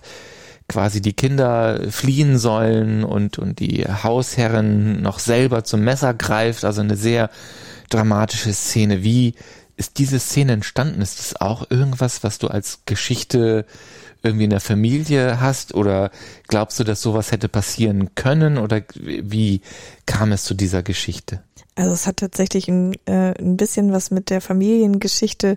quasi 0.68 1.00
die 1.00 1.12
Kinder 1.12 1.80
fliehen 1.90 2.36
sollen 2.36 3.04
und, 3.04 3.38
und 3.38 3.60
die 3.60 3.84
Hausherrin 3.86 5.02
noch 5.02 5.20
selber 5.20 5.62
zum 5.62 5.82
Messer 5.82 6.14
greift. 6.14 6.64
Also 6.64 6.80
eine 6.80 6.96
sehr 6.96 7.30
dramatische 7.90 8.52
Szene. 8.52 9.04
Wie 9.04 9.34
ist 9.80 9.98
diese 9.98 10.20
Szene 10.20 10.52
entstanden? 10.52 11.00
Ist 11.00 11.18
das 11.18 11.40
auch 11.40 11.70
irgendwas, 11.70 12.22
was 12.22 12.38
du 12.38 12.48
als 12.48 12.80
Geschichte 12.84 13.64
irgendwie 14.22 14.44
in 14.44 14.50
der 14.50 14.60
Familie 14.60 15.40
hast? 15.40 15.74
Oder 15.74 16.10
glaubst 16.48 16.78
du, 16.78 16.84
dass 16.84 17.00
sowas 17.00 17.32
hätte 17.32 17.48
passieren 17.48 18.14
können? 18.14 18.58
Oder 18.58 18.82
wie 18.94 19.62
kam 20.04 20.32
es 20.32 20.44
zu 20.44 20.54
dieser 20.54 20.82
Geschichte? 20.82 21.42
Also 21.74 21.92
es 21.92 22.06
hat 22.06 22.18
tatsächlich 22.18 22.68
ein, 22.68 22.94
äh, 23.06 23.32
ein 23.40 23.56
bisschen 23.56 23.90
was 23.90 24.10
mit 24.10 24.28
der 24.28 24.42
Familiengeschichte 24.42 25.56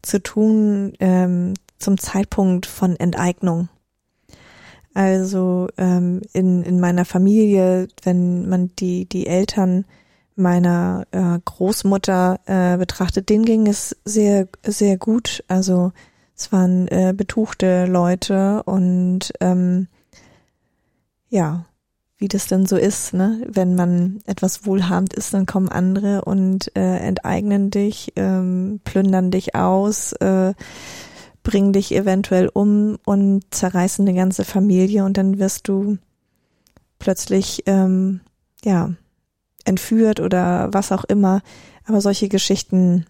zu 0.00 0.22
tun 0.22 0.94
ähm, 0.98 1.52
zum 1.78 1.98
Zeitpunkt 1.98 2.64
von 2.64 2.96
Enteignung. 2.96 3.68
Also 4.94 5.68
ähm, 5.76 6.22
in, 6.32 6.62
in 6.62 6.80
meiner 6.80 7.04
Familie, 7.04 7.88
wenn 8.02 8.48
man 8.48 8.74
die, 8.78 9.04
die 9.04 9.26
Eltern 9.26 9.84
meiner 10.40 11.06
äh, 11.12 11.38
Großmutter 11.44 12.40
äh, 12.46 12.76
betrachtet, 12.76 13.28
denen 13.28 13.44
ging 13.44 13.66
es 13.66 13.96
sehr, 14.04 14.48
sehr 14.66 14.96
gut. 14.98 15.44
Also 15.48 15.92
es 16.36 16.50
waren 16.52 16.88
äh, 16.88 17.12
betuchte 17.16 17.86
Leute 17.86 18.62
und 18.64 19.32
ähm, 19.40 19.88
ja, 21.28 21.66
wie 22.20 22.28
das 22.28 22.46
denn 22.46 22.66
so 22.66 22.76
ist, 22.76 23.14
ne? 23.14 23.42
Wenn 23.48 23.74
man 23.74 24.20
etwas 24.26 24.66
wohlhabend 24.66 25.14
ist, 25.14 25.32
dann 25.32 25.46
kommen 25.46 25.70
andere 25.70 26.22
und 26.22 26.74
äh, 26.76 26.98
enteignen 26.98 27.70
dich, 27.70 28.12
ähm, 28.16 28.80
plündern 28.84 29.30
dich 29.30 29.54
aus, 29.54 30.12
äh, 30.14 30.52
bringen 31.42 31.72
dich 31.72 31.94
eventuell 31.94 32.48
um 32.52 32.98
und 33.06 33.42
zerreißen 33.50 34.06
eine 34.06 34.16
ganze 34.16 34.44
Familie 34.44 35.04
und 35.04 35.16
dann 35.16 35.38
wirst 35.38 35.68
du 35.68 35.96
plötzlich 36.98 37.62
ähm, 37.66 38.20
ja 38.64 38.90
entführt 39.64 40.20
oder 40.20 40.72
was 40.72 40.92
auch 40.92 41.04
immer. 41.04 41.42
Aber 41.84 42.00
solche 42.00 42.28
Geschichten 42.28 43.06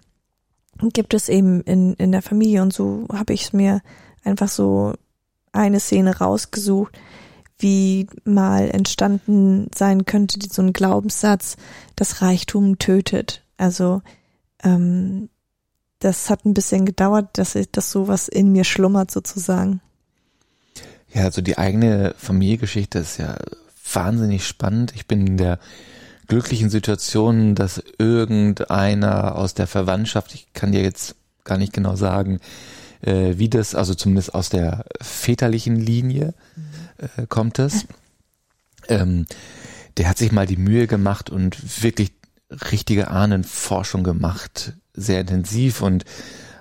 gibt 0.93 1.15
es 1.15 1.29
eben 1.29 1.61
in, 1.63 1.95
in 1.95 2.13
der 2.13 2.23
Familie 2.23 2.63
und 2.63 2.73
so 2.73 3.07
habe 3.13 3.33
ich 3.33 3.43
es 3.43 3.53
mir 3.53 3.83
einfach 4.25 4.49
so 4.49 4.95
eine 5.53 5.81
Szene 5.81 6.19
rausgesucht, 6.19 6.99
wie 7.59 8.07
mal 8.25 8.71
entstanden 8.71 9.69
sein 9.75 10.07
könnte, 10.07 10.39
so 10.51 10.63
ein 10.63 10.73
Glaubenssatz, 10.73 11.57
das 11.97 12.23
Reichtum 12.23 12.79
tötet. 12.79 13.45
Also 13.59 14.03
ähm, 14.63 15.29
das 15.99 16.31
hat 16.31 16.47
ein 16.47 16.55
bisschen 16.55 16.87
gedauert, 16.87 17.29
dass, 17.35 17.55
ich, 17.55 17.71
dass 17.71 17.91
sowas 17.91 18.29
in 18.29 18.53
mir 18.53 18.65
schlummert 18.65 19.11
sozusagen. 19.11 19.81
Ja, 21.13 21.25
also 21.25 21.43
die 21.43 21.59
eigene 21.59 22.15
Familiengeschichte 22.17 23.01
ist 23.01 23.19
ja 23.19 23.37
wahnsinnig 23.93 24.47
spannend. 24.47 24.93
Ich 24.95 25.07
bin 25.07 25.27
in 25.27 25.37
der 25.37 25.59
glücklichen 26.31 26.71
Situation, 26.71 27.57
dass 27.57 27.83
irgendeiner 27.99 29.35
aus 29.35 29.53
der 29.53 29.67
Verwandtschaft, 29.67 30.33
ich 30.33 30.53
kann 30.53 30.71
dir 30.71 30.81
jetzt 30.81 31.17
gar 31.43 31.59
nicht 31.59 31.73
genau 31.73 31.97
sagen, 31.97 32.39
äh, 33.03 33.35
wie 33.37 33.49
das, 33.49 33.75
also 33.75 33.95
zumindest 33.95 34.33
aus 34.33 34.49
der 34.49 34.85
väterlichen 35.03 35.75
Linie 35.75 36.35
äh, 36.99 37.27
kommt 37.27 37.59
es. 37.59 37.85
Ähm, 38.89 39.27
der 39.97 40.09
hat 40.09 40.19
sich 40.19 40.31
mal 40.31 40.47
die 40.47 40.57
Mühe 40.57 40.87
gemacht 40.87 41.31
und 41.31 41.83
wirklich 41.83 42.13
richtige 42.71 43.09
Ahnenforschung 43.09 44.05
gemacht, 44.05 44.75
sehr 44.95 45.21
intensiv 45.21 45.83
und 45.83 46.05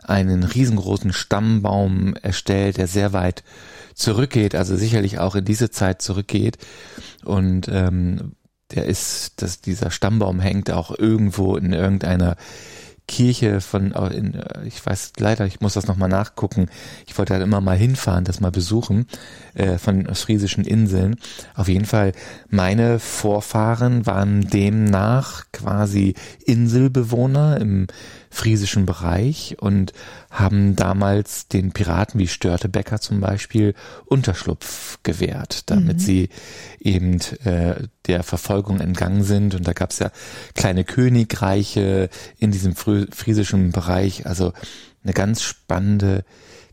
einen 0.02 0.44
riesengroßen 0.44 1.14
Stammbaum 1.14 2.16
erstellt, 2.16 2.78
der 2.78 2.88
sehr 2.88 3.14
weit 3.14 3.44
zurückgeht, 3.94 4.56
also 4.56 4.76
sicherlich 4.76 5.20
auch 5.20 5.36
in 5.36 5.46
diese 5.46 5.70
Zeit 5.70 6.02
zurückgeht. 6.02 6.58
Und 7.24 7.68
ähm, 7.72 8.34
der 8.72 8.86
ist, 8.86 9.42
dass 9.42 9.62
dieser 9.62 9.92
Stammbaum 9.92 10.40
hängt 10.40 10.72
auch 10.72 10.98
irgendwo 10.98 11.56
in 11.56 11.74
irgendeiner 11.74 12.36
Kirche 13.10 13.60
von, 13.60 13.92
in, 14.12 14.36
äh, 14.36 14.66
ich 14.66 14.86
weiß 14.86 15.14
leider, 15.18 15.46
ich 15.48 15.62
muss 15.62 15.74
das 15.74 15.88
nochmal 15.88 16.10
nachgucken. 16.10 16.70
Ich 17.08 17.18
wollte 17.18 17.34
halt 17.34 17.44
immer 17.44 17.60
mal 17.60 17.76
hinfahren, 17.76 18.24
das 18.24 18.40
mal 18.40 18.52
besuchen, 18.52 19.08
äh, 19.56 19.80
von 19.80 19.98
den 19.98 20.08
ostfriesischen 20.08 20.64
Inseln. 20.64 21.16
Auf 21.56 21.68
jeden 21.68 21.86
Fall, 21.86 22.14
meine 22.50 23.00
Vorfahren 23.00 24.06
waren 24.06 24.42
demnach 24.48 25.46
quasi 25.52 26.14
Inselbewohner 26.46 27.60
im 27.60 27.88
friesischen 28.30 28.86
Bereich 28.86 29.58
und 29.60 29.94
haben 30.30 30.76
damals 30.76 31.48
den 31.48 31.72
Piraten 31.72 32.20
wie 32.20 32.28
Störtebecker 32.28 33.00
zum 33.00 33.20
Beispiel 33.20 33.74
Unterschlupf 34.06 35.00
gewährt, 35.04 35.70
damit 35.70 35.98
mhm. 35.98 36.00
sie 36.00 36.30
eben 36.80 37.20
äh, 37.44 37.88
der 38.06 38.24
Verfolgung 38.24 38.80
entgangen 38.80 39.24
sind. 39.24 39.56
Und 39.56 39.68
da 39.68 39.74
gab 39.74 39.92
es 39.92 40.00
ja 40.00 40.12
kleine 40.56 40.84
Königreiche 40.84 42.10
in 42.38 42.52
diesem 42.52 42.76
friesischen 42.76 43.72
Bereich. 43.72 44.26
Also 44.26 44.54
eine 45.04 45.14
ganz 45.14 45.42
spannende 45.42 46.24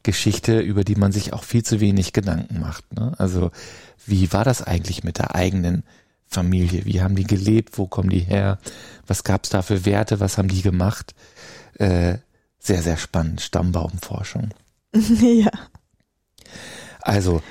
Geschichte, 0.03 0.61
über 0.61 0.85
die 0.85 0.95
man 0.95 1.13
sich 1.13 1.33
auch 1.33 1.43
viel 1.43 1.65
zu 1.65 1.81
wenig 1.81 2.13
Gedanken 2.13 2.61
macht. 2.61 2.93
Ne? 2.95 3.13
Also 3.19 3.51
wie 4.07 4.33
war 4.33 4.45
das 4.45 4.63
eigentlich 4.63 5.05
mit 5.05 5.19
der 5.19 5.35
eigenen 5.35 5.83
Familie? 6.29 6.85
Wie 6.85 7.01
haben 7.01 7.17
die 7.17 7.27
gelebt? 7.27 7.79
Wo 7.79 7.87
kommen 7.87 8.11
die 8.11 8.21
her? 8.21 8.59
Was 9.07 9.25
gab 9.25 9.45
es 9.45 9.51
da 9.51 9.63
für 9.63 9.85
Werte? 9.85 10.21
Was 10.21 10.39
haben 10.39 10.49
die 10.49 10.63
gemacht? 10.63 11.15
Äh, 11.75 12.19
sehr, 12.59 12.83
sehr 12.83 12.97
spannend. 12.97 13.41
Stammbaumforschung. 13.41 14.51
ja. 14.93 15.51
Also, 17.01 17.43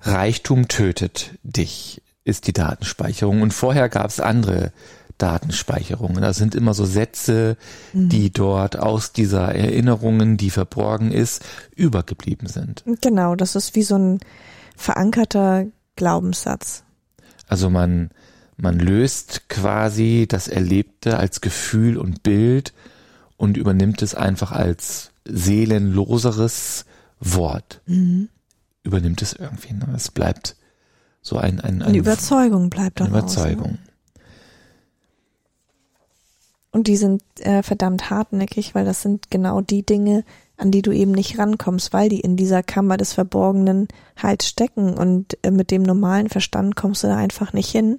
Reichtum 0.00 0.68
tötet 0.68 1.38
dich, 1.42 2.02
ist 2.24 2.46
die 2.46 2.52
Datenspeicherung. 2.52 3.42
Und 3.42 3.52
vorher 3.52 3.88
gab 3.88 4.06
es 4.06 4.20
andere 4.20 4.72
Datenspeicherungen. 5.18 6.22
Das 6.22 6.36
sind 6.36 6.54
immer 6.54 6.74
so 6.74 6.84
Sätze, 6.84 7.56
mhm. 7.92 8.08
die 8.08 8.32
dort 8.32 8.76
aus 8.78 9.12
dieser 9.12 9.54
Erinnerungen, 9.54 10.36
die 10.36 10.50
verborgen 10.50 11.12
ist, 11.12 11.44
übergeblieben 11.76 12.48
sind. 12.48 12.82
Genau, 13.00 13.36
das 13.36 13.54
ist 13.54 13.76
wie 13.76 13.82
so 13.82 13.96
ein 13.96 14.20
verankerter 14.76 15.66
Glaubenssatz. 15.96 16.82
Also 17.46 17.70
man, 17.70 18.10
man 18.62 18.78
löst 18.78 19.48
quasi 19.48 20.26
das 20.28 20.46
Erlebte 20.46 21.18
als 21.18 21.40
Gefühl 21.40 21.98
und 21.98 22.22
Bild 22.22 22.72
und 23.36 23.56
übernimmt 23.56 24.02
es 24.02 24.14
einfach 24.14 24.52
als 24.52 25.10
seelenloseres 25.24 26.84
Wort. 27.18 27.80
Mhm. 27.86 28.28
Übernimmt 28.84 29.20
es 29.20 29.32
irgendwie. 29.32 29.72
Ne? 29.72 29.88
Es 29.96 30.12
bleibt 30.12 30.54
so 31.22 31.38
ein, 31.38 31.58
ein, 31.58 31.82
ein 31.82 31.88
eine 31.88 31.98
Überzeugung 31.98 32.70
bleibt 32.70 33.00
daraus. 33.00 33.12
Eine 33.12 33.18
Überzeugung. 33.18 33.72
Ne? 33.72 33.78
Und 36.70 36.86
die 36.86 36.96
sind 36.96 37.22
äh, 37.40 37.64
verdammt 37.64 38.10
hartnäckig, 38.10 38.76
weil 38.76 38.84
das 38.84 39.02
sind 39.02 39.28
genau 39.28 39.60
die 39.60 39.84
Dinge, 39.84 40.24
an 40.56 40.70
die 40.70 40.82
du 40.82 40.92
eben 40.92 41.12
nicht 41.12 41.36
rankommst, 41.36 41.92
weil 41.92 42.08
die 42.08 42.20
in 42.20 42.36
dieser 42.36 42.62
Kammer 42.62 42.96
des 42.96 43.12
Verborgenen 43.12 43.88
halt 44.16 44.44
stecken 44.44 44.94
und 44.94 45.36
äh, 45.42 45.50
mit 45.50 45.72
dem 45.72 45.82
normalen 45.82 46.28
Verstand 46.28 46.76
kommst 46.76 47.02
du 47.02 47.08
da 47.08 47.16
einfach 47.16 47.52
nicht 47.52 47.70
hin. 47.70 47.98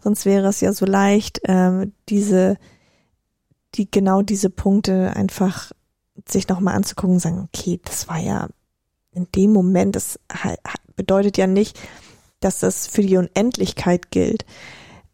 Sonst 0.00 0.24
wäre 0.24 0.48
es 0.48 0.60
ja 0.60 0.72
so 0.72 0.86
leicht, 0.86 1.40
äh, 1.44 1.88
diese 2.08 2.56
die 3.74 3.90
genau 3.90 4.22
diese 4.22 4.50
Punkte 4.50 5.14
einfach 5.14 5.72
sich 6.26 6.48
nochmal 6.48 6.74
anzugucken 6.74 7.14
und 7.14 7.20
sagen, 7.20 7.48
okay, 7.52 7.80
das 7.84 8.08
war 8.08 8.18
ja 8.18 8.48
in 9.12 9.26
dem 9.34 9.52
Moment, 9.52 9.96
das 9.96 10.18
bedeutet 10.96 11.36
ja 11.38 11.46
nicht, 11.46 11.78
dass 12.40 12.60
das 12.60 12.86
für 12.86 13.02
die 13.02 13.16
Unendlichkeit 13.16 14.10
gilt. 14.10 14.44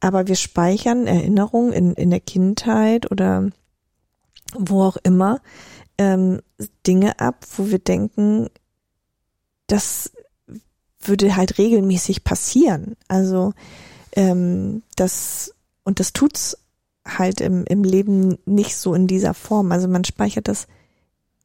Aber 0.01 0.27
wir 0.27 0.37
speichern 0.37 1.07
Erinnerungen 1.07 1.73
in, 1.73 1.93
in 1.95 2.11
der 2.11 2.21
Kindheit 2.21 3.11
oder 3.11 3.51
wo 4.55 4.83
auch 4.83 4.97
immer 5.03 5.41
ähm, 5.97 6.41
Dinge 6.87 7.19
ab, 7.21 7.47
wo 7.57 7.71
wir 7.71 7.79
denken, 7.79 8.49
das 9.67 10.13
würde 11.01 11.37
halt 11.37 11.59
regelmäßig 11.59 12.25
passieren. 12.25 12.97
Also 13.09 13.55
ähm, 14.15 14.83
das 14.97 15.55
und 15.85 16.01
das 16.01 16.13
tut's 16.13 16.57
halt 17.07 17.41
im, 17.41 17.65
im 17.67 17.85
Leben 17.85 18.39
nicht 18.47 18.77
so 18.77 18.95
in 18.95 19.07
dieser 19.07 19.35
Form. 19.35 19.71
Also 19.73 19.89
man 19.89 20.05
speichert 20.05 20.49
das 20.49 20.67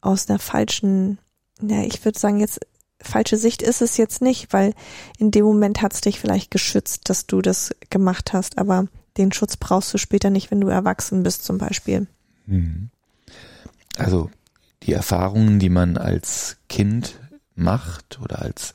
aus 0.00 0.28
einer 0.28 0.38
falschen, 0.38 1.18
ja, 1.60 1.82
ich 1.82 2.02
würde 2.04 2.18
sagen 2.18 2.40
jetzt, 2.40 2.60
falsche 3.02 3.36
Sicht 3.36 3.62
ist 3.62 3.82
es 3.82 3.96
jetzt 3.96 4.22
nicht, 4.22 4.52
weil 4.52 4.74
in 5.18 5.30
dem 5.30 5.44
Moment 5.44 5.82
hat 5.82 5.92
es 5.92 6.00
dich 6.00 6.20
vielleicht 6.20 6.50
geschützt, 6.50 7.08
dass 7.08 7.26
du 7.26 7.42
das 7.42 7.74
gemacht 7.90 8.32
hast, 8.32 8.58
aber 8.58 8.86
den 9.16 9.32
Schutz 9.32 9.56
brauchst 9.56 9.92
du 9.92 9.98
später 9.98 10.30
nicht, 10.30 10.50
wenn 10.50 10.60
du 10.60 10.68
erwachsen 10.68 11.22
bist 11.22 11.44
zum 11.44 11.58
Beispiel. 11.58 12.06
Mhm. 12.46 12.90
Also 13.96 14.30
die 14.82 14.92
Erfahrungen, 14.92 15.58
die 15.58 15.68
man 15.68 15.98
als 15.98 16.56
Kind 16.68 17.18
macht 17.54 18.20
oder 18.22 18.40
als 18.40 18.74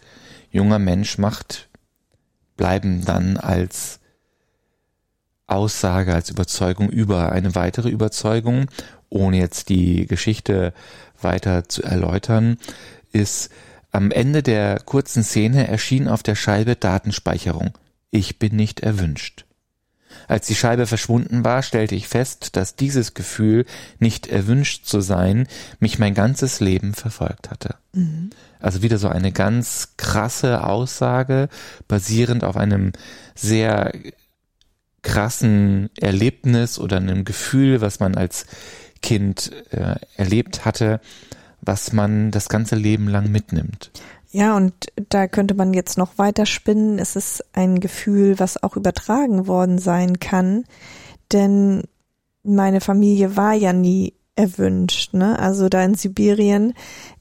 junger 0.52 0.80
Mensch 0.80 1.18
macht, 1.18 1.64
bleiben 2.58 3.06
dann 3.06 3.38
als 3.38 4.00
Aussage, 5.48 6.13
als 6.13 6.30
Überzeugung 6.30 6.89
über 6.89 7.32
eine 7.32 7.56
weitere 7.56 7.89
Überzeugung, 7.89 8.68
ohne 9.10 9.38
jetzt 9.38 9.70
die 9.70 10.08
Geschichte 10.08 10.74
weiter 11.22 11.70
zu 11.70 11.84
erläutern, 11.84 12.58
ist 13.12 13.52
am 13.91 14.12
Ende 14.12 14.44
der 14.44 14.80
kurzen 14.80 15.24
Szene 15.24 15.68
erschien 15.68 16.08
auf 16.08 16.24
der 16.24 16.36
Scheibe 16.36 16.76
Datenspeicherung. 16.76 17.72
Ich 18.12 18.39
bin 18.39 18.56
nicht 18.56 18.82
erwünscht. 18.82 19.45
Als 20.28 20.48
die 20.48 20.56
Scheibe 20.56 20.88
verschwunden 20.88 21.44
war, 21.44 21.62
stellte 21.62 21.96
ich 21.96 22.08
fest, 22.08 22.56
dass 22.56 22.76
dieses 22.76 23.14
Gefühl, 23.14 23.66
nicht 24.00 24.28
erwünscht 24.28 24.86
zu 24.86 25.02
sein, 25.02 25.48
mich 25.80 26.00
mein 26.00 26.14
ganzes 26.14 26.60
Leben 26.60 26.94
verfolgt 26.94 27.50
hatte. 27.50 27.76
Mhm. 27.94 28.30
Also 28.60 28.82
wieder 28.82 28.98
so 28.98 29.10
eine 29.10 29.32
ganz 29.32 29.94
krasse 29.98 30.64
Aussage, 30.64 31.50
basierend 31.88 32.44
auf 32.44 32.58
einem 32.58 32.94
sehr 33.36 33.92
krassen 35.04 35.90
Erlebnis 36.00 36.80
oder 36.80 36.98
einem 36.98 37.26
Gefühl, 37.26 37.80
was 37.82 38.00
man 38.00 38.16
als 38.16 38.48
Kind 39.02 39.52
äh, 39.70 39.96
erlebt 40.16 40.66
hatte, 40.66 41.00
was 41.62 41.94
man 41.94 42.32
das 42.32 42.50
ganze 42.50 42.76
Leben 42.76 43.08
lang 43.08 43.32
mitnimmt. 43.32 43.92
Ja, 44.36 44.58
und 44.58 44.74
da 45.08 45.30
könnte 45.30 45.54
man 45.54 45.74
jetzt 45.74 45.98
noch 45.98 46.17
weiter 46.17 46.45
spinnen. 46.45 47.00
Es 47.00 47.15
ist 47.15 47.41
ein 47.54 47.80
Gefühl, 47.80 48.38
was 48.38 48.62
auch 48.62 48.76
übertragen 48.76 49.48
worden 49.48 49.78
sein 49.78 50.19
kann, 50.19 50.65
denn 51.32 51.84
meine 52.43 52.82
Familie 52.82 53.38
war 53.38 53.54
ja 53.54 53.71
nie 53.71 54.13
erwünscht. 54.36 55.13
Ne? 55.13 55.39
Also 55.39 55.69
da 55.69 55.84
in 55.84 55.95
Sibirien 55.95 56.74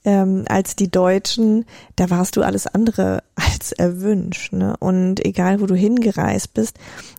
ähm, 0.04 0.44
als 0.48 0.76
die 0.76 0.90
Deutschen, 0.90 1.64
da 1.96 2.10
warst 2.10 2.36
du 2.36 2.42
alles 2.42 2.66
andere 2.66 3.22
als 3.36 3.72
erwünscht. 3.72 4.52
Ne? 4.52 4.76
Und 4.78 5.24
egal, 5.24 5.60
wo 5.60 5.66
du 5.66 5.74
hingereist 5.74 6.54
bist, 6.54 6.76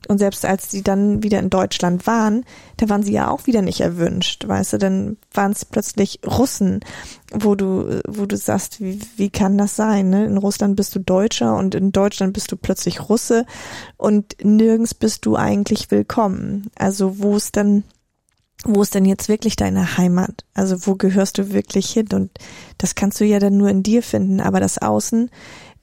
und 0.08 0.20
selbst 0.20 0.46
als 0.46 0.68
die 0.68 0.84
dann 0.84 1.24
wieder 1.24 1.40
in 1.40 1.50
Deutschland 1.50 2.06
waren, 2.06 2.46
da 2.78 2.90
waren 2.90 3.04
sie 3.04 3.14
ja 3.14 3.30
auch 3.30 3.48
wieder 3.48 3.62
nicht 3.62 3.82
erwünscht, 3.82 4.48
weißt 4.48 4.74
du, 4.74 4.78
dann 4.78 5.18
waren 5.34 5.52
es 5.52 5.66
plötzlich 5.66 6.20
Russen, 6.26 6.82
wo 7.32 7.56
du, 7.56 8.02
wo 8.08 8.26
du 8.26 8.38
sagst, 8.38 8.82
wie, 8.82 9.00
wie 9.16 9.30
kann 9.30 9.58
das 9.58 9.76
sein? 9.76 10.10
Ne? 10.10 10.26
In 10.26 10.38
Russland 10.38 10.76
bist 10.76 10.94
du 10.94 11.00
Deutscher 11.00 11.56
und 11.56 11.74
in 11.74 11.92
Deutschland 11.92 12.34
bist 12.34 12.52
du 12.52 12.58
plötzlich 12.58 13.10
Russe 13.10 13.46
und 13.98 14.36
nirgends 14.44 14.94
bist 14.94 15.26
du 15.26 15.36
eigentlich 15.36 15.90
willkommen. 15.90 16.70
Also 16.76 17.20
wo 17.20 17.36
es 17.36 17.52
dann 17.52 17.84
wo 18.68 18.82
ist 18.82 18.96
denn 18.96 19.06
jetzt 19.06 19.30
wirklich 19.30 19.56
deine 19.56 19.98
Heimat? 19.98 20.44
Also 20.54 20.88
wo 20.88 20.96
gehörst 20.96 21.38
du 21.38 21.52
wirklich 21.52 21.92
hin? 21.92 22.08
Und 22.14 22.32
das 22.78 22.96
kannst 22.96 23.20
du 23.20 23.26
ja 23.26 23.40
dann 23.40 23.58
nur 23.58 23.70
in 23.70 23.84
dir 23.84 24.02
finden, 24.02 24.42
aber 24.42 24.60
das 24.60 24.78
Außen 24.80 25.30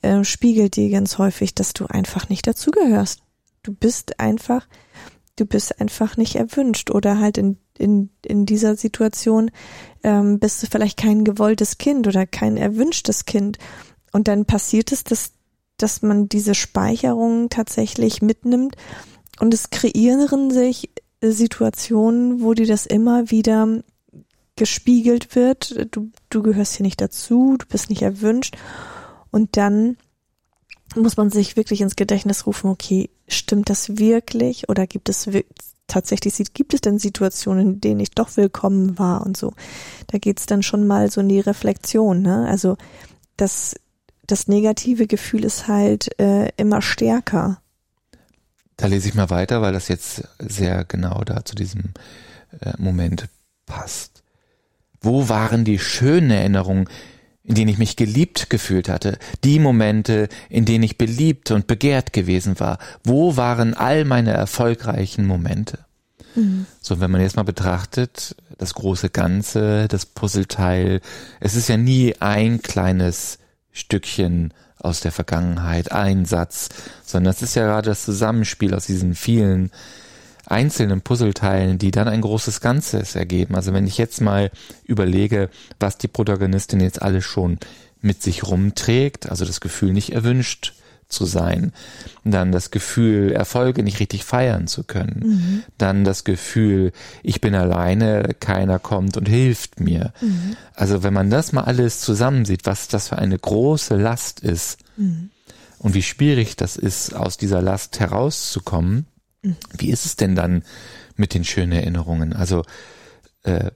äh, 0.03 0.25
spiegelt 0.25 0.77
dir 0.77 0.90
ganz 0.90 1.18
häufig, 1.18 1.55
dass 1.55 1.73
du 1.73 1.87
einfach 1.87 2.29
nicht 2.29 2.47
dazugehörst. 2.47 3.21
Du 3.62 3.73
bist 3.73 4.18
einfach, 4.18 4.66
du 5.37 5.47
bist 5.47 5.81
einfach 5.81 6.16
nicht 6.16 6.35
erwünscht 6.35 6.90
oder 6.90 7.18
halt 7.21 7.38
in, 7.38 7.57
in, 7.79 8.11
in 8.25 8.47
dieser 8.47 8.77
Situation 8.77 9.51
ähm, 10.03 10.40
bist 10.40 10.62
du 10.62 10.66
vielleicht 10.66 10.99
kein 10.99 11.25
gewolltes 11.25 11.79
Kind 11.79 12.09
oder 12.09 12.27
kein 12.27 12.57
erwünschtes 12.57 13.25
Kind. 13.25 13.59
Und 14.12 14.27
dann 14.27 14.45
passiert 14.45 14.90
es, 14.90 15.05
dass, 15.05 15.33
dass 15.77 16.03
man 16.03 16.29
diese 16.29 16.55
Speicherung 16.55 17.49
tatsächlich 17.49 18.23
mitnimmt 18.23 18.77
und 19.38 19.55
es 19.55 19.71
kreieren 19.71 20.51
sich 20.51 20.90
Situationen, 21.23 22.43
wo 22.43 22.55
dir 22.55 22.67
das 22.67 22.87
immer 22.87 23.31
wieder 23.31 23.83
gespiegelt 24.57 25.35
wird. 25.35 25.87
Du, 25.95 26.11
du 26.31 26.43
gehörst 26.43 26.77
hier 26.77 26.85
nicht 26.85 27.01
dazu, 27.01 27.57
du 27.59 27.67
bist 27.67 27.91
nicht 27.91 28.03
erwünscht. 28.03 28.57
Und 29.31 29.57
dann 29.57 29.97
muss 30.95 31.17
man 31.17 31.31
sich 31.31 31.57
wirklich 31.57 31.81
ins 31.81 31.97
Gedächtnis 31.97 32.47
rufen, 32.47 32.71
okay, 32.71 33.09
stimmt 33.29 33.71
das 33.71 33.97
wirklich 33.97 34.69
oder 34.69 34.87
gibt 34.87 35.09
es 35.09 35.29
tatsächlich, 35.87 36.53
gibt 36.53 36.75
es 36.75 36.83
denn 36.83 36.99
Situationen, 36.99 37.75
in 37.75 37.81
denen 37.81 38.01
ich 38.01 38.11
doch 38.11 38.37
willkommen 38.37 38.99
war 38.99 39.25
und 39.25 39.37
so. 39.37 39.55
Da 40.09 40.19
geht's 40.19 40.45
dann 40.47 40.63
schon 40.63 40.87
mal 40.87 41.11
so 41.11 41.23
in 41.23 41.29
die 41.29 41.41
Reflexion, 41.41 42.21
ne? 42.21 42.47
Also 42.47 42.77
das, 43.37 43.75
das 44.27 44.49
negative 44.49 45.07
Gefühl 45.07 45.45
ist 45.45 45.67
halt 45.67 46.19
äh, 46.21 46.51
immer 46.57 46.83
stärker. 46.83 47.62
Da 48.83 48.88
lese 48.88 49.09
ich 49.09 49.14
mal 49.14 49.31
weiter, 49.31 49.62
weil 49.62 49.73
das 49.73 49.87
jetzt 49.87 50.25
sehr 50.40 50.85
genau 50.85 51.23
da 51.23 51.45
zu 51.45 51.55
diesem 51.55 51.92
äh, 52.61 52.73
Moment 52.79 53.29
passt. 53.64 54.25
Wo 55.01 55.29
waren 55.29 55.64
die 55.64 55.79
schönen 55.79 56.33
Erinnerungen, 56.33 56.88
in 57.45 57.55
denen 57.55 57.68
ich 57.68 57.79
mich 57.79 57.95
geliebt 57.95 58.51
gefühlt 58.51 58.88
hatte, 58.88 59.18
die 59.45 59.61
Momente, 59.61 60.29
in 60.49 60.64
denen 60.64 60.83
ich 60.83 60.99
beliebt 60.99 61.53
und 61.53 61.68
begehrt 61.68 62.12
gewesen 62.12 62.59
war. 62.59 62.79
Wo 63.05 63.37
waren 63.37 63.75
all 63.75 64.05
meine 64.05 64.33
erfolgreichen 64.33 65.27
Momente? 65.27 65.79
Mhm. 66.35 66.66
So, 66.81 66.99
wenn 66.99 67.12
man 67.12 67.21
jetzt 67.21 67.37
mal 67.37 67.45
betrachtet, 67.45 68.35
das 68.59 68.75
große 68.75 69.11
Ganze, 69.11 69.87
das 69.87 70.07
Puzzleteil, 70.07 71.01
es 71.38 71.55
ist 71.55 71.68
ja 71.68 71.77
nie 71.77 72.16
ein 72.18 72.62
kleines 72.62 73.38
Stückchen 73.71 74.53
aus 74.83 75.01
der 75.01 75.12
Vergangenheit, 75.12 75.92
ein 75.92 76.25
Satz, 76.25 76.68
sondern 77.05 77.33
es 77.33 77.42
ist 77.42 77.55
ja 77.55 77.64
gerade 77.64 77.90
das 77.90 78.05
Zusammenspiel 78.05 78.75
aus 78.75 78.87
diesen 78.87 79.14
vielen 79.14 79.71
einzelnen 80.47 81.01
Puzzleteilen, 81.01 81.79
die 81.79 81.90
dann 81.90 82.09
ein 82.09 82.21
großes 82.21 82.61
Ganzes 82.61 83.14
ergeben. 83.14 83.55
Also 83.55 83.73
wenn 83.73 83.87
ich 83.87 83.97
jetzt 83.99 84.21
mal 84.21 84.51
überlege, 84.85 85.51
was 85.79 85.99
die 85.99 86.09
Protagonistin 86.09 86.81
jetzt 86.81 87.01
alles 87.01 87.25
schon 87.25 87.59
mit 88.01 88.23
sich 88.23 88.45
rumträgt, 88.45 89.31
also 89.31 89.45
das 89.45 89.61
Gefühl 89.61 89.92
nicht 89.92 90.12
erwünscht 90.12 90.75
zu 91.12 91.25
sein, 91.25 91.72
dann 92.25 92.53
das 92.53 92.70
Gefühl, 92.70 93.33
Erfolge 93.33 93.83
nicht 93.83 94.01
richtig 94.01 94.25
feiern 94.25 94.66
zu 94.66 94.85
können, 94.85 95.22
mhm. 95.25 95.62
dann 95.79 96.05
das 96.05 96.25
Gefühl, 96.25 96.92
ich 97.22 97.40
bin 97.40 97.55
alleine, 97.55 98.35
keiner 98.40 98.79
kommt 98.79 99.16
und 99.16 99.29
hilft 99.29 99.81
mir. 99.81 100.12
Mhm. 100.20 100.57
Also 100.75 101.03
wenn 101.03 101.14
man 101.14 101.31
das 101.31 101.53
mal 101.53 101.64
alles 101.64 102.01
zusammensieht, 102.01 102.66
was 102.66 102.88
das 102.88 103.09
für 103.09 103.18
eine 103.18 103.38
große 103.38 103.96
Last 103.96 104.40
ist 104.40 104.79
mhm. 104.96 105.31
und 105.79 105.94
wie 105.94 106.03
schwierig 106.03 106.57
das 106.57 106.77
ist, 106.77 107.14
aus 107.14 107.37
dieser 107.37 107.62
Last 107.62 108.01
herauszukommen, 108.01 109.07
wie 109.77 109.90
ist 109.90 110.07
es 110.07 110.16
denn 110.16 110.35
dann 110.35 110.62
mit 111.16 111.35
den 111.35 111.44
schönen 111.44 111.72
Erinnerungen? 111.72 112.33
Also 112.33 112.64
äh, 113.42 113.70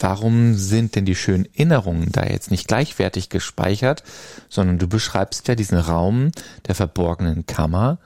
warum 0.00 0.54
sind 0.54 0.96
denn 0.96 1.04
die 1.04 1.14
schönen 1.14 1.46
Erinnerungen 1.54 2.10
da 2.10 2.24
jetzt 2.24 2.50
nicht 2.50 2.66
gleichwertig 2.66 3.28
gespeichert, 3.28 4.02
sondern 4.48 4.78
du 4.78 4.88
beschreibst 4.88 5.46
ja 5.48 5.54
diesen 5.54 5.78
Raum 5.78 6.32
der 6.66 6.74
verborgenen 6.74 7.46
Kammer 7.46 7.98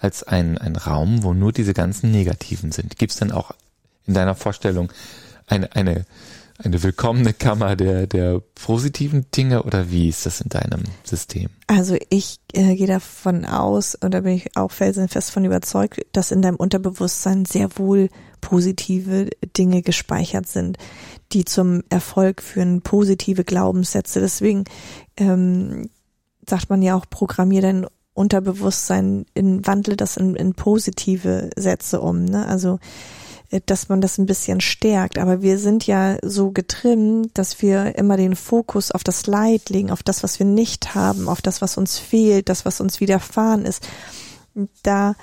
als 0.00 0.22
ein, 0.22 0.58
ein 0.58 0.76
Raum, 0.76 1.22
wo 1.22 1.34
nur 1.34 1.52
diese 1.52 1.74
ganzen 1.74 2.10
Negativen 2.10 2.72
sind. 2.72 2.98
Gibt 2.98 3.12
es 3.12 3.18
denn 3.18 3.32
auch 3.32 3.52
in 4.06 4.14
deiner 4.14 4.34
Vorstellung 4.34 4.92
eine, 5.46 5.74
eine 5.74 6.04
eine 6.58 6.82
willkommene 6.82 7.32
Kammer 7.32 7.76
der, 7.76 8.06
der 8.06 8.40
positiven 8.54 9.26
Dinge 9.30 9.62
oder 9.62 9.90
wie 9.90 10.08
ist 10.08 10.26
das 10.26 10.40
in 10.40 10.48
deinem 10.48 10.82
System? 11.04 11.48
Also 11.68 11.96
ich 12.10 12.40
äh, 12.52 12.74
gehe 12.74 12.88
davon 12.88 13.44
aus, 13.44 13.94
und 13.94 14.12
da 14.12 14.20
bin 14.20 14.34
ich 14.34 14.56
auch 14.56 14.72
felsenfest 14.72 15.30
von 15.30 15.44
überzeugt, 15.44 16.00
dass 16.12 16.32
in 16.32 16.42
deinem 16.42 16.56
Unterbewusstsein 16.56 17.44
sehr 17.44 17.78
wohl 17.78 18.08
positive 18.40 19.30
Dinge 19.56 19.82
gespeichert 19.82 20.48
sind, 20.48 20.78
die 21.32 21.44
zum 21.44 21.82
Erfolg 21.90 22.42
führen, 22.42 22.82
positive 22.82 23.44
Glaubenssätze. 23.44 24.20
Deswegen 24.20 24.64
ähm, 25.16 25.88
sagt 26.48 26.70
man 26.70 26.82
ja 26.82 26.96
auch, 26.96 27.06
programmier 27.08 27.62
dein 27.62 27.86
Unterbewusstsein 28.14 29.26
in, 29.34 29.64
wandle 29.64 29.96
das 29.96 30.16
in, 30.16 30.34
in 30.34 30.54
positive 30.54 31.50
Sätze 31.54 32.00
um. 32.00 32.24
Ne? 32.24 32.46
Also 32.46 32.80
dass 33.66 33.88
man 33.88 34.00
das 34.00 34.18
ein 34.18 34.26
bisschen 34.26 34.60
stärkt. 34.60 35.18
Aber 35.18 35.42
wir 35.42 35.58
sind 35.58 35.86
ja 35.86 36.18
so 36.22 36.50
getrimmt, 36.50 37.30
dass 37.34 37.62
wir 37.62 37.96
immer 37.96 38.16
den 38.16 38.36
Fokus 38.36 38.90
auf 38.90 39.04
das 39.04 39.26
Leid 39.26 39.70
legen, 39.70 39.90
auf 39.90 40.02
das, 40.02 40.22
was 40.22 40.38
wir 40.38 40.46
nicht 40.46 40.94
haben, 40.94 41.28
auf 41.28 41.40
das, 41.40 41.62
was 41.62 41.76
uns 41.78 41.98
fehlt, 41.98 42.48
das, 42.48 42.64
was 42.64 42.80
uns 42.80 43.00
widerfahren 43.00 43.64
ist. 43.64 43.88
Da, 44.82 45.14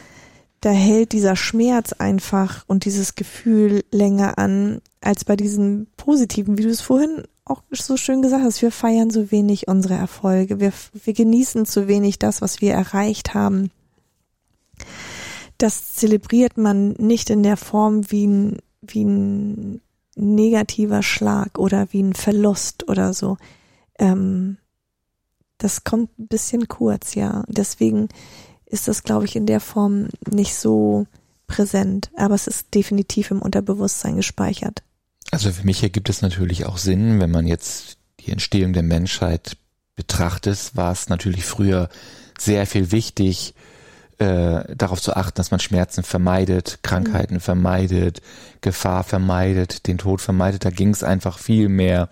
da 0.62 0.70
hält 0.72 1.12
dieser 1.12 1.36
Schmerz 1.36 1.94
einfach 1.94 2.64
und 2.68 2.86
dieses 2.86 3.16
Gefühl 3.16 3.84
länger 3.92 4.38
an, 4.38 4.82
als 5.02 5.24
bei 5.24 5.36
diesen 5.36 5.88
positiven, 5.98 6.58
wie 6.58 6.64
du 6.64 6.70
es 6.70 6.82
vorhin 6.82 7.24
auch 7.48 7.62
so 7.70 7.96
schön 7.96 8.24
gesagt 8.24 8.44
hast, 8.44 8.64
wir 8.64 8.72
feiern 8.72 9.12
so 9.12 9.30
wenig 9.30 9.68
unsere 9.68 9.94
Erfolge, 9.94 10.60
wir, 10.60 10.74
wir 10.94 11.14
genießen 11.14 11.68
zu 11.68 11.88
wenig 11.88 12.18
das, 12.18 12.42
was 12.42 12.60
wir 12.60 12.74
erreicht 12.74 13.36
haben 13.36 13.70
das 15.58 15.94
zelebriert 15.94 16.58
man 16.58 16.92
nicht 16.94 17.30
in 17.30 17.44
der 17.44 17.58
Form 17.58 18.12
wie 18.12 18.28
ein, 18.28 18.60
wie 18.82 19.04
ein 19.04 19.82
negativer 20.16 21.04
Schlag 21.04 21.58
oder 21.58 21.88
wie 21.92 22.02
ein 22.04 22.14
Verlust 22.14 22.88
oder 22.88 23.14
so. 23.14 23.38
Ähm, 24.00 24.58
das 25.58 25.84
kommt 25.84 26.18
ein 26.20 26.28
bisschen 26.28 26.68
kurz, 26.68 27.16
ja. 27.16 27.44
Deswegen 27.48 28.10
ist 28.66 28.88
das, 28.88 29.04
glaube 29.04 29.26
ich, 29.26 29.36
in 29.36 29.46
der 29.46 29.60
Form 29.60 30.10
nicht 30.30 30.56
so 30.56 31.08
präsent, 31.48 32.12
aber 32.16 32.36
es 32.36 32.48
ist 32.48 32.74
definitiv 32.74 33.32
im 33.32 33.42
Unterbewusstsein 33.42 34.16
gespeichert. 34.16 34.84
Also 35.32 35.52
für 35.52 35.66
mich 35.66 35.84
ergibt 35.84 36.10
es 36.10 36.22
natürlich 36.22 36.66
auch 36.66 36.78
Sinn, 36.78 37.20
wenn 37.20 37.32
man 37.32 37.48
jetzt 37.48 37.98
die 38.20 38.32
Entstehung 38.32 38.74
der 38.74 38.84
Menschheit 38.84 39.58
betrachtet, 39.96 40.72
war 40.76 40.92
es 40.92 41.10
natürlich 41.10 41.46
früher 41.46 41.90
sehr 42.38 42.66
viel 42.68 42.92
wichtig, 42.92 43.54
äh, 44.18 44.76
darauf 44.76 45.02
zu 45.02 45.16
achten, 45.16 45.36
dass 45.36 45.52
man 45.52 45.60
Schmerzen 45.60 46.04
vermeidet, 46.04 46.80
Krankheiten 46.84 47.36
mhm. 47.36 47.42
vermeidet, 47.42 48.22
Gefahr 48.62 49.04
vermeidet, 49.04 49.88
den 49.88 49.98
Tod 49.98 50.22
vermeidet. 50.22 50.66
Da 50.66 50.70
ging 50.70 50.90
es 50.90 51.04
einfach 51.04 51.38
viel 51.38 51.70
mehr 51.70 52.10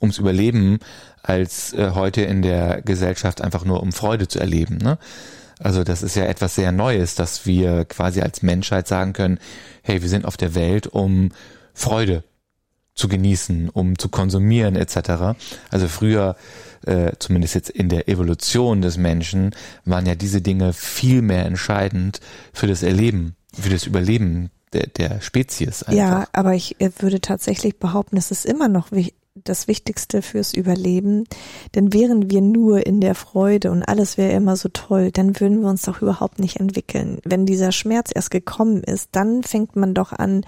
ums 0.00 0.18
Überleben, 0.18 0.78
als 1.22 1.72
äh, 1.72 1.90
heute 1.94 2.22
in 2.22 2.42
der 2.42 2.82
Gesellschaft 2.82 3.40
einfach 3.40 3.64
nur 3.64 3.82
um 3.82 3.92
Freude 3.92 4.28
zu 4.28 4.38
erleben. 4.38 4.78
Ne? 4.78 4.98
Also 5.58 5.84
das 5.84 6.02
ist 6.02 6.16
ja 6.16 6.24
etwas 6.24 6.54
sehr 6.54 6.72
Neues, 6.72 7.14
dass 7.14 7.44
wir 7.44 7.84
quasi 7.84 8.22
als 8.22 8.42
Menschheit 8.42 8.88
sagen 8.88 9.12
können, 9.12 9.38
hey, 9.82 10.00
wir 10.00 10.08
sind 10.08 10.24
auf 10.24 10.36
der 10.36 10.54
Welt, 10.54 10.86
um 10.86 11.30
Freude 11.74 12.24
zu 13.00 13.08
genießen, 13.08 13.70
um 13.70 13.98
zu 13.98 14.10
konsumieren 14.10 14.76
etc. 14.76 15.34
Also 15.70 15.88
früher 15.88 16.36
äh, 16.86 17.12
zumindest 17.18 17.54
jetzt 17.54 17.70
in 17.70 17.88
der 17.88 18.08
Evolution 18.08 18.82
des 18.82 18.96
Menschen, 18.96 19.54
waren 19.84 20.06
ja 20.06 20.14
diese 20.14 20.42
Dinge 20.42 20.72
viel 20.72 21.22
mehr 21.22 21.46
entscheidend 21.46 22.20
für 22.52 22.66
das 22.66 22.82
Erleben, 22.82 23.36
für 23.58 23.70
das 23.70 23.86
Überleben 23.86 24.50
der, 24.72 24.86
der 24.86 25.20
Spezies. 25.20 25.82
Einfach. 25.82 25.92
Ja, 25.98 26.26
aber 26.32 26.54
ich 26.54 26.80
äh, 26.80 26.90
würde 26.98 27.20
tatsächlich 27.20 27.78
behaupten, 27.78 28.16
es 28.16 28.30
ist 28.30 28.44
immer 28.46 28.68
noch 28.68 28.92
das 29.44 29.68
Wichtigste 29.68 30.22
fürs 30.22 30.54
Überleben. 30.54 31.24
Denn 31.74 31.92
wären 31.92 32.30
wir 32.30 32.40
nur 32.40 32.86
in 32.86 33.00
der 33.00 33.14
Freude 33.14 33.70
und 33.70 33.82
alles 33.82 34.18
wäre 34.18 34.32
immer 34.32 34.56
so 34.56 34.68
toll, 34.68 35.10
dann 35.12 35.38
würden 35.40 35.60
wir 35.60 35.68
uns 35.68 35.82
doch 35.82 36.02
überhaupt 36.02 36.38
nicht 36.38 36.58
entwickeln. 36.58 37.18
Wenn 37.24 37.46
dieser 37.46 37.72
Schmerz 37.72 38.10
erst 38.14 38.30
gekommen 38.30 38.82
ist, 38.82 39.10
dann 39.12 39.42
fängt 39.42 39.76
man 39.76 39.94
doch 39.94 40.12
an, 40.12 40.44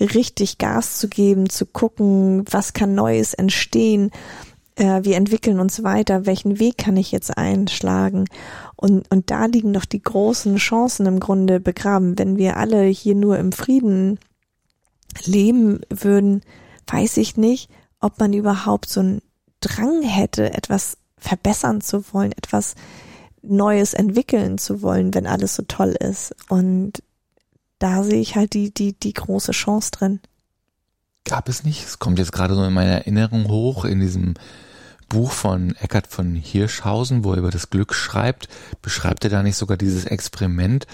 richtig 0.00 0.58
Gas 0.58 0.98
zu 0.98 1.08
geben, 1.08 1.48
zu 1.48 1.66
gucken, 1.66 2.44
was 2.50 2.72
kann 2.72 2.94
Neues 2.94 3.34
entstehen 3.34 4.10
äh, 4.76 5.04
wir 5.04 5.16
entwickeln 5.16 5.58
uns 5.58 5.82
weiter, 5.82 6.26
welchen 6.26 6.58
Weg 6.58 6.78
kann 6.78 6.96
ich 6.96 7.10
jetzt 7.10 7.36
einschlagen? 7.36 8.26
Und, 8.76 9.10
und 9.10 9.30
da 9.30 9.46
liegen 9.46 9.72
doch 9.72 9.86
die 9.86 10.02
großen 10.02 10.56
Chancen 10.56 11.06
im 11.06 11.18
Grunde 11.18 11.60
begraben. 11.60 12.18
Wenn 12.18 12.36
wir 12.36 12.56
alle 12.58 12.84
hier 12.84 13.14
nur 13.14 13.38
im 13.38 13.52
Frieden 13.52 14.18
leben 15.24 15.80
würden, 15.88 16.42
weiß 16.86 17.16
ich 17.16 17.36
nicht, 17.36 17.70
ob 18.06 18.20
man 18.20 18.32
überhaupt 18.32 18.88
so 18.88 19.00
einen 19.00 19.22
Drang 19.60 20.02
hätte, 20.02 20.54
etwas 20.54 20.96
verbessern 21.18 21.80
zu 21.80 22.04
wollen, 22.12 22.32
etwas 22.32 22.74
Neues 23.42 23.94
entwickeln 23.94 24.58
zu 24.58 24.80
wollen, 24.80 25.12
wenn 25.12 25.26
alles 25.26 25.56
so 25.56 25.64
toll 25.66 25.96
ist. 25.98 26.34
Und 26.48 27.02
da 27.78 28.04
sehe 28.04 28.20
ich 28.20 28.36
halt 28.36 28.54
die, 28.54 28.72
die, 28.72 28.92
die 28.92 29.12
große 29.12 29.52
Chance 29.52 29.90
drin. 29.90 30.20
Gab 31.24 31.48
es 31.48 31.64
nicht? 31.64 31.84
Es 31.84 31.98
kommt 31.98 32.18
jetzt 32.18 32.32
gerade 32.32 32.54
so 32.54 32.64
in 32.64 32.72
meiner 32.72 32.92
Erinnerung 32.92 33.48
hoch 33.48 33.84
in 33.84 33.98
diesem 33.98 34.34
Buch 35.08 35.32
von 35.32 35.74
Eckhard 35.76 36.06
von 36.06 36.34
Hirschhausen, 36.34 37.24
wo 37.24 37.32
er 37.32 37.38
über 37.38 37.50
das 37.50 37.70
Glück 37.70 37.94
schreibt, 37.94 38.48
beschreibt 38.82 39.24
er 39.24 39.30
da 39.30 39.42
nicht 39.42 39.56
sogar 39.56 39.76
dieses 39.76 40.04
Experiment 40.04 40.86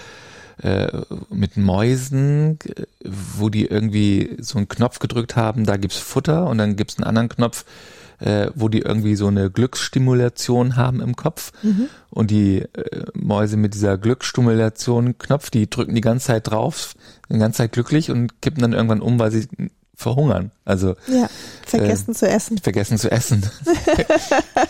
äh, 0.61 0.87
mit 1.29 1.57
Mäusen, 1.57 2.59
wo 3.03 3.49
die 3.49 3.65
irgendwie 3.65 4.37
so 4.39 4.57
einen 4.57 4.67
Knopf 4.67 4.99
gedrückt 4.99 5.35
haben, 5.35 5.65
da 5.65 5.77
gibt's 5.77 5.97
Futter 5.97 6.47
und 6.47 6.57
dann 6.57 6.75
gibt's 6.75 6.97
einen 6.97 7.05
anderen 7.05 7.29
Knopf, 7.29 7.65
äh, 8.19 8.49
wo 8.55 8.69
die 8.69 8.79
irgendwie 8.79 9.15
so 9.15 9.27
eine 9.27 9.49
Glücksstimulation 9.49 10.75
haben 10.75 11.01
im 11.01 11.15
Kopf. 11.15 11.51
Mhm. 11.63 11.89
Und 12.09 12.31
die 12.31 12.59
äh, 12.59 13.05
Mäuse 13.13 13.57
mit 13.57 13.73
dieser 13.73 13.97
Glücksstimulation-Knopf, 13.97 15.49
die 15.49 15.69
drücken 15.69 15.95
die 15.95 16.01
ganze 16.01 16.27
Zeit 16.27 16.47
drauf, 16.47 16.95
die 17.29 17.39
ganze 17.39 17.57
Zeit 17.57 17.71
glücklich 17.71 18.11
und 18.11 18.41
kippen 18.41 18.61
dann 18.61 18.73
irgendwann 18.73 19.01
um, 19.01 19.19
weil 19.19 19.31
sie 19.31 19.47
verhungern. 19.95 20.51
Also 20.65 20.95
ja, 21.07 21.29
vergessen 21.65 22.11
äh, 22.11 22.15
zu 22.15 22.29
essen. 22.29 22.57
Vergessen 22.59 22.97
zu 22.97 23.11
essen. 23.11 23.43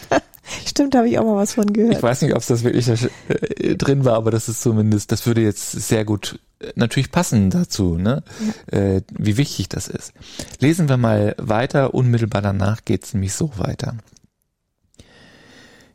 Stimmt, 0.65 0.95
habe 0.95 1.07
ich 1.07 1.17
auch 1.17 1.25
mal 1.25 1.35
was 1.35 1.53
von 1.53 1.71
gehört. 1.71 1.95
Ich 1.95 2.03
weiß 2.03 2.21
nicht, 2.21 2.35
ob 2.35 2.45
das 2.45 2.63
wirklich 2.63 2.87
äh, 2.89 3.75
drin 3.75 4.05
war, 4.05 4.15
aber 4.15 4.31
das 4.31 4.49
ist 4.49 4.61
zumindest, 4.61 5.11
das 5.11 5.25
würde 5.25 5.41
jetzt 5.41 5.71
sehr 5.71 6.05
gut 6.05 6.39
äh, 6.59 6.71
natürlich 6.75 7.11
passen 7.11 7.49
dazu, 7.49 7.97
ne? 7.97 8.23
Ja. 8.71 8.77
Äh, 8.77 9.01
wie 9.11 9.37
wichtig 9.37 9.69
das 9.69 9.87
ist. 9.87 10.13
Lesen 10.59 10.89
wir 10.89 10.97
mal 10.97 11.35
weiter. 11.37 11.93
Unmittelbar 11.93 12.41
danach 12.41 12.83
geht's 12.85 13.13
nämlich 13.13 13.33
so 13.33 13.51
weiter. 13.57 13.97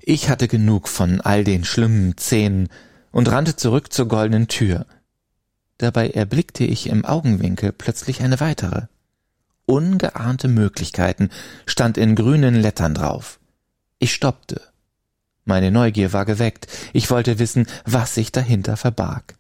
Ich 0.01 0.31
hatte 0.31 0.49
genug 0.49 0.89
von 0.89 1.21
all 1.21 1.45
den 1.45 1.65
schlimmen 1.65 2.17
Szenen 2.17 2.69
und 3.11 3.31
rannte 3.31 3.57
zurück 3.57 3.93
zur 3.93 4.09
goldenen 4.09 4.49
Tür. 4.49 4.87
Dabei 5.77 6.11
erblickte 6.11 6.65
ich 6.65 6.89
im 6.89 7.05
Augenwinkel 7.05 7.73
plötzlich 7.73 8.23
eine 8.23 8.41
weitere. 8.41 8.87
Ungeahnte 9.67 10.49
Möglichkeiten 10.49 11.29
stand 11.67 11.99
in 11.99 12.15
grünen 12.15 12.55
Lettern 12.55 12.95
drauf. 12.95 13.38
Ich 13.99 14.15
stoppte. 14.15 14.61
Meine 15.45 15.71
Neugier 15.71 16.13
war 16.13 16.25
geweckt. 16.25 16.67
Ich 16.93 17.11
wollte 17.11 17.39
wissen, 17.39 17.67
was 17.85 18.15
sich 18.15 18.33
dahinter 18.33 18.77
verbarg. 18.77 19.37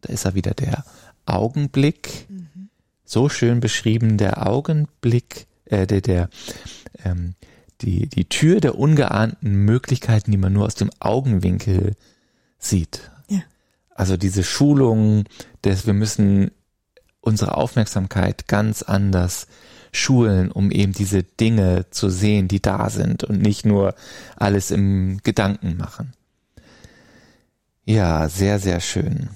Da 0.00 0.12
ist 0.12 0.24
er 0.24 0.34
wieder 0.34 0.54
der 0.54 0.84
Augenblick. 1.26 2.26
Mhm. 2.28 2.70
So 3.04 3.28
schön 3.28 3.60
beschrieben, 3.60 4.16
der 4.16 4.46
Augenblick, 4.46 5.46
äh, 5.66 5.86
der, 5.86 6.00
der 6.00 6.28
ähm, 7.04 7.34
die, 7.80 8.08
die 8.08 8.28
Tür 8.28 8.60
der 8.60 8.78
ungeahnten 8.78 9.64
Möglichkeiten, 9.64 10.30
die 10.30 10.38
man 10.38 10.52
nur 10.52 10.66
aus 10.66 10.74
dem 10.74 10.90
Augenwinkel 11.00 11.94
sieht. 12.58 13.10
Ja. 13.28 13.42
Also 13.90 14.16
diese 14.16 14.42
Schulung, 14.42 15.24
dass 15.62 15.86
wir 15.86 15.94
müssen 15.94 16.50
unsere 17.20 17.56
Aufmerksamkeit 17.56 18.48
ganz 18.48 18.82
anders 18.82 19.46
schulen, 19.94 20.50
um 20.50 20.70
eben 20.70 20.92
diese 20.92 21.22
Dinge 21.22 21.86
zu 21.90 22.10
sehen, 22.10 22.48
die 22.48 22.60
da 22.60 22.90
sind 22.90 23.24
und 23.24 23.40
nicht 23.40 23.64
nur 23.64 23.94
alles 24.36 24.70
im 24.70 25.20
Gedanken 25.22 25.76
machen. 25.76 26.12
Ja, 27.84 28.28
sehr, 28.28 28.58
sehr 28.58 28.80
schön. 28.80 29.28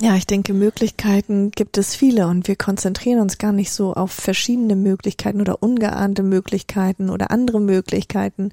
Ja, 0.00 0.16
ich 0.16 0.26
denke, 0.26 0.54
Möglichkeiten 0.54 1.52
gibt 1.52 1.78
es 1.78 1.94
viele 1.94 2.26
und 2.26 2.48
wir 2.48 2.56
konzentrieren 2.56 3.20
uns 3.20 3.38
gar 3.38 3.52
nicht 3.52 3.70
so 3.70 3.94
auf 3.94 4.10
verschiedene 4.10 4.74
Möglichkeiten 4.74 5.40
oder 5.40 5.62
ungeahnte 5.62 6.24
Möglichkeiten 6.24 7.10
oder 7.10 7.30
andere 7.30 7.60
Möglichkeiten, 7.60 8.50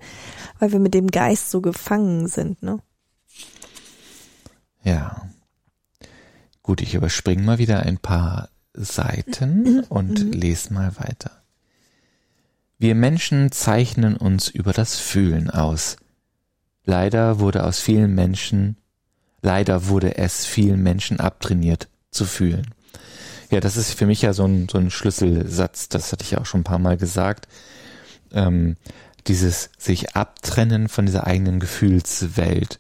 weil 0.60 0.72
wir 0.72 0.80
mit 0.80 0.94
dem 0.94 1.08
Geist 1.08 1.50
so 1.50 1.62
gefangen 1.62 2.28
sind, 2.28 2.62
ne? 2.62 2.80
Ja. 4.84 5.30
Gut, 6.62 6.82
ich 6.82 6.94
überspringe 6.94 7.42
mal 7.42 7.58
wieder 7.58 7.82
ein 7.82 7.98
paar 7.98 8.50
Seiten 8.74 9.64
mhm. 9.64 9.84
und 9.90 10.26
mhm. 10.26 10.32
lese 10.32 10.74
mal 10.74 10.96
weiter. 10.98 11.32
Wir 12.78 12.96
Menschen 12.96 13.52
zeichnen 13.52 14.18
uns 14.18 14.48
über 14.48 14.74
das 14.74 15.00
Fühlen 15.00 15.50
aus. 15.50 15.98
Leider 16.84 17.40
wurde 17.40 17.64
aus 17.64 17.80
vielen 17.80 18.16
Menschen, 18.16 18.78
leider 19.42 19.88
wurde 19.88 20.18
es 20.18 20.46
vielen 20.46 20.82
Menschen 20.82 21.20
abtrainiert 21.20 21.90
zu 22.10 22.26
fühlen. 22.26 22.74
Ja, 23.52 23.60
das 23.60 23.78
ist 23.78 23.94
für 23.94 24.06
mich 24.06 24.22
ja 24.22 24.34
so 24.34 24.46
ein, 24.46 24.68
so 24.70 24.78
ein 24.78 24.90
Schlüsselsatz, 24.90 25.90
das 25.90 26.12
hatte 26.12 26.24
ich 26.24 26.32
ja 26.32 26.40
auch 26.40 26.46
schon 26.46 26.62
ein 26.62 26.66
paar 26.66 26.80
Mal 26.80 26.98
gesagt. 26.98 27.48
Ähm, 28.32 28.78
dieses 29.28 29.70
sich 29.78 30.16
abtrennen 30.16 30.90
von 30.90 31.06
dieser 31.06 31.28
eigenen 31.28 31.60
Gefühlswelt. 31.60 32.80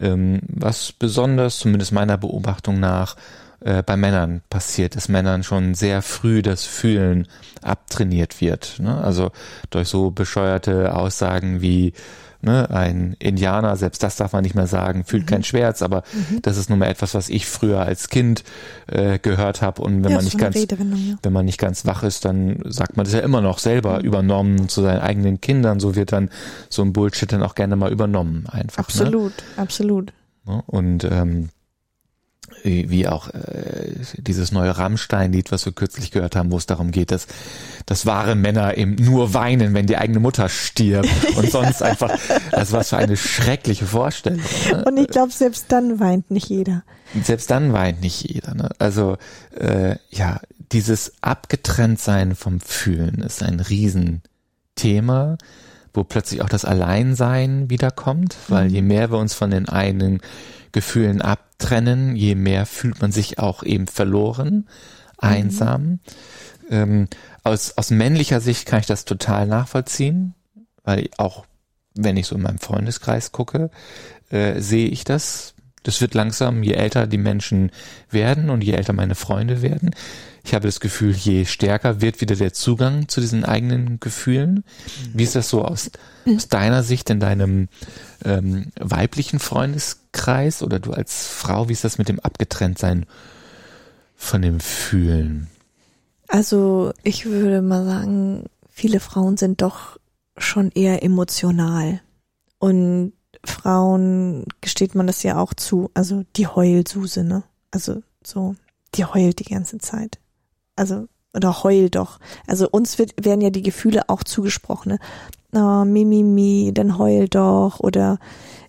Ähm, 0.00 0.40
was 0.48 0.92
besonders, 0.92 1.58
zumindest 1.58 1.92
meiner 1.92 2.18
Beobachtung 2.18 2.80
nach, 2.80 3.16
äh, 3.60 3.82
bei 3.82 3.96
Männern 3.96 4.42
passiert, 4.50 4.96
dass 4.96 5.08
Männern 5.08 5.42
schon 5.42 5.74
sehr 5.74 6.02
früh 6.02 6.42
das 6.42 6.64
Fühlen 6.64 7.26
abtrainiert 7.62 8.40
wird. 8.40 8.76
Ne? 8.78 9.02
Also 9.02 9.30
durch 9.70 9.88
so 9.88 10.10
bescheuerte 10.10 10.94
Aussagen 10.94 11.60
wie 11.60 11.92
ne, 12.42 12.70
ein 12.70 13.16
Indianer, 13.18 13.76
selbst 13.76 14.02
das 14.02 14.16
darf 14.16 14.32
man 14.32 14.42
nicht 14.42 14.54
mehr 14.54 14.66
sagen, 14.66 15.04
fühlt 15.04 15.24
mhm. 15.24 15.26
kein 15.26 15.44
Schmerz, 15.44 15.82
aber 15.82 16.02
mhm. 16.12 16.40
das 16.42 16.56
ist 16.56 16.70
nun 16.70 16.78
mal 16.78 16.86
etwas, 16.86 17.14
was 17.14 17.28
ich 17.28 17.46
früher 17.46 17.80
als 17.80 18.08
Kind 18.08 18.44
äh, 18.86 19.18
gehört 19.18 19.62
habe 19.62 19.82
und 19.82 20.04
wenn 20.04 20.10
ja, 20.10 20.16
man 20.16 20.24
nicht 20.24 20.38
ganz, 20.38 20.56
ja. 20.56 20.66
wenn 21.22 21.32
man 21.32 21.44
nicht 21.44 21.58
ganz 21.58 21.86
wach 21.86 22.02
ist, 22.02 22.24
dann 22.24 22.60
sagt 22.64 22.96
man 22.96 23.04
das 23.04 23.12
ja 23.12 23.20
immer 23.20 23.40
noch 23.40 23.58
selber 23.58 23.98
mhm. 23.98 24.04
übernommen 24.04 24.68
zu 24.68 24.82
seinen 24.82 25.00
eigenen 25.00 25.40
Kindern. 25.40 25.80
So 25.80 25.94
wird 25.96 26.12
dann 26.12 26.30
so 26.68 26.82
ein 26.82 26.92
Bullshit 26.92 27.30
dann 27.30 27.42
auch 27.42 27.54
gerne 27.54 27.76
mal 27.76 27.92
übernommen, 27.92 28.46
einfach. 28.50 28.78
Ne? 28.78 28.84
Absolut, 28.84 29.32
ne? 29.36 29.62
absolut. 29.62 30.12
Und 30.66 31.04
ähm, 31.04 31.50
wie 32.64 33.06
auch 33.06 33.28
äh, 33.28 33.92
dieses 34.18 34.52
neue 34.52 34.76
Rammstein-Lied, 34.76 35.52
was 35.52 35.64
wir 35.64 35.72
kürzlich 35.72 36.10
gehört 36.10 36.36
haben, 36.36 36.50
wo 36.50 36.56
es 36.56 36.66
darum 36.66 36.90
geht, 36.90 37.10
dass, 37.10 37.26
dass 37.86 38.06
wahre 38.06 38.34
Männer 38.34 38.76
eben 38.76 38.96
nur 38.96 39.34
weinen, 39.34 39.74
wenn 39.74 39.86
die 39.86 39.96
eigene 39.96 40.20
Mutter 40.20 40.48
stirbt 40.48 41.08
und 41.36 41.50
sonst 41.50 41.82
einfach, 41.82 42.16
das 42.50 42.72
war 42.72 42.84
so 42.84 42.96
eine 42.96 43.16
schreckliche 43.16 43.86
Vorstellung. 43.86 44.40
Ne? 44.70 44.84
Und 44.84 44.96
ich 44.96 45.08
glaube, 45.08 45.32
selbst 45.32 45.66
dann 45.68 46.00
weint 46.00 46.30
nicht 46.30 46.48
jeder. 46.48 46.82
Selbst 47.22 47.50
dann 47.50 47.72
weint 47.72 48.00
nicht 48.00 48.28
jeder. 48.28 48.54
Ne? 48.54 48.70
Also 48.78 49.16
äh, 49.58 49.96
ja, 50.10 50.40
dieses 50.72 51.14
Abgetrenntsein 51.20 52.34
vom 52.34 52.60
Fühlen 52.60 53.22
ist 53.22 53.42
ein 53.42 53.60
Riesenthema, 53.60 55.38
wo 55.92 56.04
plötzlich 56.04 56.42
auch 56.42 56.48
das 56.48 56.64
Alleinsein 56.64 57.68
wiederkommt, 57.70 58.36
weil 58.48 58.68
mhm. 58.68 58.74
je 58.74 58.82
mehr 58.82 59.10
wir 59.10 59.18
uns 59.18 59.34
von 59.34 59.50
den 59.50 59.68
eigenen 59.68 60.20
Gefühlen 60.72 61.22
abtrennen, 61.22 62.16
je 62.16 62.34
mehr 62.34 62.66
fühlt 62.66 63.00
man 63.00 63.12
sich 63.12 63.38
auch 63.38 63.62
eben 63.62 63.86
verloren, 63.86 64.54
mhm. 64.54 64.64
einsam. 65.18 65.82
Mhm. 65.82 66.00
Ähm, 66.70 67.08
aus, 67.42 67.76
aus 67.76 67.90
männlicher 67.90 68.40
Sicht 68.40 68.66
kann 68.66 68.80
ich 68.80 68.86
das 68.86 69.04
total 69.04 69.46
nachvollziehen, 69.46 70.34
weil 70.84 71.08
auch 71.16 71.44
wenn 71.94 72.16
ich 72.16 72.26
so 72.26 72.36
in 72.36 72.42
meinem 72.42 72.58
Freundeskreis 72.58 73.32
gucke, 73.32 73.70
äh, 74.30 74.60
sehe 74.60 74.88
ich 74.88 75.04
das. 75.04 75.54
Das 75.82 76.00
wird 76.00 76.14
langsam, 76.14 76.62
je 76.62 76.74
älter 76.74 77.06
die 77.06 77.18
Menschen 77.18 77.70
werden 78.10 78.50
und 78.50 78.62
je 78.62 78.72
älter 78.74 78.92
meine 78.92 79.14
Freunde 79.14 79.62
werden. 79.62 79.90
Ich 80.44 80.54
habe 80.54 80.66
das 80.66 80.80
Gefühl, 80.80 81.12
je 81.12 81.44
stärker 81.44 82.00
wird 82.00 82.20
wieder 82.20 82.36
der 82.36 82.52
Zugang 82.52 83.08
zu 83.08 83.20
diesen 83.20 83.44
eigenen 83.44 84.00
Gefühlen. 84.00 84.64
Wie 85.12 85.22
ist 85.22 85.36
das 85.36 85.48
so 85.50 85.64
aus, 85.64 85.90
aus 86.26 86.48
deiner 86.48 86.82
Sicht 86.82 87.10
in 87.10 87.20
deinem 87.20 87.68
ähm, 88.24 88.72
weiblichen 88.78 89.38
Freundeskreis 89.38 90.62
oder 90.62 90.78
du 90.78 90.92
als 90.92 91.26
Frau, 91.26 91.68
wie 91.68 91.72
ist 91.72 91.84
das 91.84 91.98
mit 91.98 92.08
dem 92.08 92.20
Abgetrenntsein 92.20 93.06
von 94.16 94.42
dem 94.42 94.60
Fühlen? 94.60 95.48
Also 96.28 96.92
ich 97.02 97.26
würde 97.26 97.60
mal 97.60 97.84
sagen, 97.84 98.44
viele 98.68 99.00
Frauen 99.00 99.36
sind 99.36 99.62
doch 99.62 99.98
schon 100.38 100.70
eher 100.72 101.02
emotional. 101.02 102.00
Und 102.58 103.12
Frauen 103.44 104.44
gesteht 104.60 104.94
man 104.94 105.06
das 105.06 105.22
ja 105.22 105.38
auch 105.38 105.54
zu, 105.54 105.90
also 105.94 106.24
die 106.36 106.46
Heulsuse, 106.46 107.24
ne? 107.24 107.42
Also 107.70 108.02
so, 108.22 108.54
die 108.94 109.04
heult 109.04 109.38
die 109.38 109.50
ganze 109.52 109.78
Zeit. 109.78 110.18
Also, 110.76 111.08
oder 111.34 111.62
heul 111.62 111.90
doch. 111.90 112.18
Also 112.46 112.68
uns 112.70 112.98
wird, 112.98 113.12
werden 113.24 113.40
ja 113.40 113.50
die 113.50 113.62
Gefühle 113.62 114.08
auch 114.08 114.24
zugesprochen, 114.24 114.92
ne? 114.92 114.98
oh, 115.54 115.84
mi, 115.84 116.04
mi, 116.04 116.22
mi, 116.22 116.72
dann 116.74 116.98
heul 116.98 117.28
doch 117.28 117.80
oder 117.80 118.18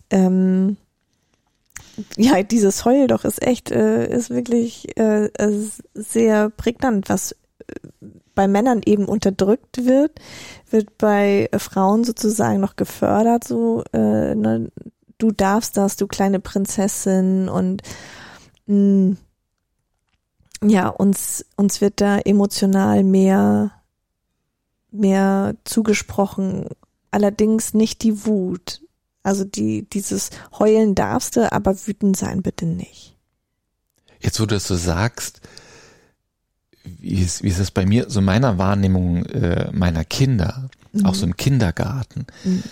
ähm, 0.10 0.78
ja, 2.18 2.42
dieses 2.44 2.86
Heul 2.86 3.08
doch 3.08 3.26
ist 3.26 3.42
echt, 3.42 3.72
äh, 3.72 4.08
ist 4.08 4.30
wirklich 4.30 4.98
äh, 4.98 5.30
sehr 5.94 6.50
prägnant, 6.50 7.10
was 7.10 7.34
äh, 7.34 7.36
bei 8.34 8.48
Männern 8.48 8.82
eben 8.86 9.06
unterdrückt 9.06 9.86
wird, 9.86 10.20
wird 10.70 10.98
bei 10.98 11.50
Frauen 11.58 12.04
sozusagen 12.04 12.60
noch 12.60 12.76
gefördert, 12.76 13.44
so, 13.44 13.84
äh, 13.94 14.36
ne, 14.36 14.72
du 15.18 15.32
darfst 15.32 15.78
das, 15.78 15.98
du 15.98 16.08
kleine 16.08 16.40
Prinzessin 16.40 17.50
und 17.50 17.82
mh, 18.68 18.76
mm, 18.76 19.18
ja, 20.64 20.88
uns, 20.88 21.46
uns 21.56 21.82
wird 21.82 22.02
da 22.02 22.20
emotional 22.20 23.04
mehr 23.04 23.72
mehr 24.94 25.56
zugesprochen, 25.64 26.66
allerdings 27.12 27.74
nicht 27.74 28.04
die 28.04 28.26
Wut. 28.26 28.82
Also 29.24 29.46
die, 29.46 29.88
dieses 29.90 30.32
Heulen 30.60 30.96
darfst 30.96 31.38
du, 31.38 31.50
aber 31.52 31.76
wütend 31.88 32.18
sein 32.18 32.42
bitte 32.42 32.66
nicht. 32.66 33.16
Jetzt, 34.20 34.40
wo 34.40 34.46
du 34.46 34.56
das 34.56 34.68
so 34.68 34.76
sagst, 34.76 35.40
wie 36.84 37.22
ist, 37.22 37.42
wie 37.42 37.48
ist 37.48 37.60
das 37.60 37.72
bei 37.72 37.86
mir, 37.86 38.10
so 38.10 38.22
meiner 38.22 38.58
Wahrnehmung 38.58 39.26
äh, 39.28 39.72
meiner 39.72 40.04
Kinder? 40.04 40.70
mhm. 40.94 41.06
auch 41.06 41.16
so 41.16 41.26
im 41.26 41.38
Kindergarten. 41.38 42.26
Mhm. 42.44 42.64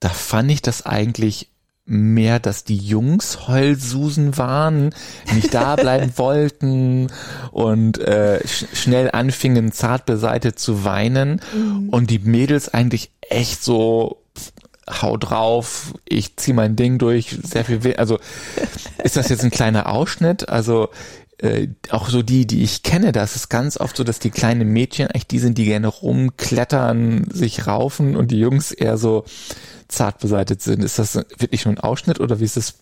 Da 0.00 0.08
fand 0.08 0.50
ich 0.50 0.62
das 0.62 0.84
eigentlich 0.84 1.48
mehr, 1.84 2.38
dass 2.38 2.64
die 2.64 2.76
Jungs 2.76 3.48
Heulsusen 3.48 4.38
waren, 4.38 4.94
nicht 5.34 5.52
da 5.52 5.76
bleiben 5.76 6.12
wollten 6.16 7.08
und 7.50 7.98
äh, 7.98 8.46
sch 8.46 8.66
schnell 8.72 9.10
anfingen, 9.10 9.72
zart 9.72 10.06
beseitet 10.06 10.58
zu 10.58 10.84
weinen 10.84 11.40
mhm. 11.54 11.88
und 11.88 12.10
die 12.10 12.20
Mädels 12.20 12.72
eigentlich 12.72 13.10
echt 13.20 13.64
so 13.64 14.22
hau 14.88 15.16
drauf, 15.16 15.94
ich 16.04 16.36
zieh 16.36 16.52
mein 16.52 16.76
Ding 16.76 16.98
durch, 16.98 17.38
sehr 17.42 17.64
viel, 17.64 17.84
We 17.84 17.98
also 17.98 18.18
ist 19.02 19.16
das 19.16 19.28
jetzt 19.28 19.44
ein 19.44 19.50
kleiner 19.50 19.88
Ausschnitt? 19.88 20.48
Also 20.48 20.88
äh, 21.42 21.68
auch 21.90 22.08
so 22.08 22.22
die, 22.22 22.46
die 22.46 22.62
ich 22.62 22.84
kenne, 22.84 23.10
das 23.10 23.34
ist 23.34 23.48
ganz 23.48 23.76
oft 23.76 23.96
so, 23.96 24.04
dass 24.04 24.20
die 24.20 24.30
kleinen 24.30 24.68
Mädchen 24.72 25.08
eigentlich 25.08 25.26
die 25.26 25.40
sind, 25.40 25.58
die 25.58 25.64
gerne 25.64 25.88
rumklettern, 25.88 27.26
sich 27.32 27.66
raufen 27.66 28.14
und 28.14 28.30
die 28.30 28.38
Jungs 28.38 28.70
eher 28.70 28.96
so 28.96 29.24
zart 29.88 30.20
beseitigt 30.20 30.62
sind. 30.62 30.84
Ist 30.84 31.00
das 31.00 31.16
wirklich 31.16 31.64
nur 31.64 31.74
ein 31.74 31.80
Ausschnitt 31.80 32.20
oder 32.20 32.38
wie 32.38 32.44
ist 32.44 32.56
es 32.56 32.74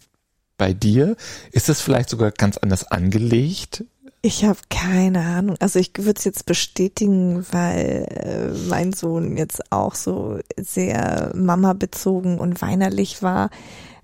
bei 0.59 0.75
dir? 0.75 1.16
Ist 1.53 1.70
das 1.70 1.81
vielleicht 1.81 2.11
sogar 2.11 2.33
ganz 2.33 2.59
anders 2.59 2.85
angelegt? 2.85 3.85
Ich 4.20 4.44
habe 4.44 4.59
keine 4.68 5.20
Ahnung. 5.20 5.57
Also 5.61 5.79
ich 5.79 5.92
würde 5.96 6.18
es 6.18 6.25
jetzt 6.25 6.44
bestätigen, 6.44 7.46
weil 7.53 8.07
äh, 8.11 8.68
mein 8.68 8.92
Sohn 8.92 9.38
jetzt 9.38 9.73
auch 9.73 9.94
so 9.94 10.38
sehr 10.59 11.33
Mama 11.35 11.73
bezogen 11.73 12.38
und 12.38 12.61
weinerlich 12.61 13.23
war, 13.23 13.49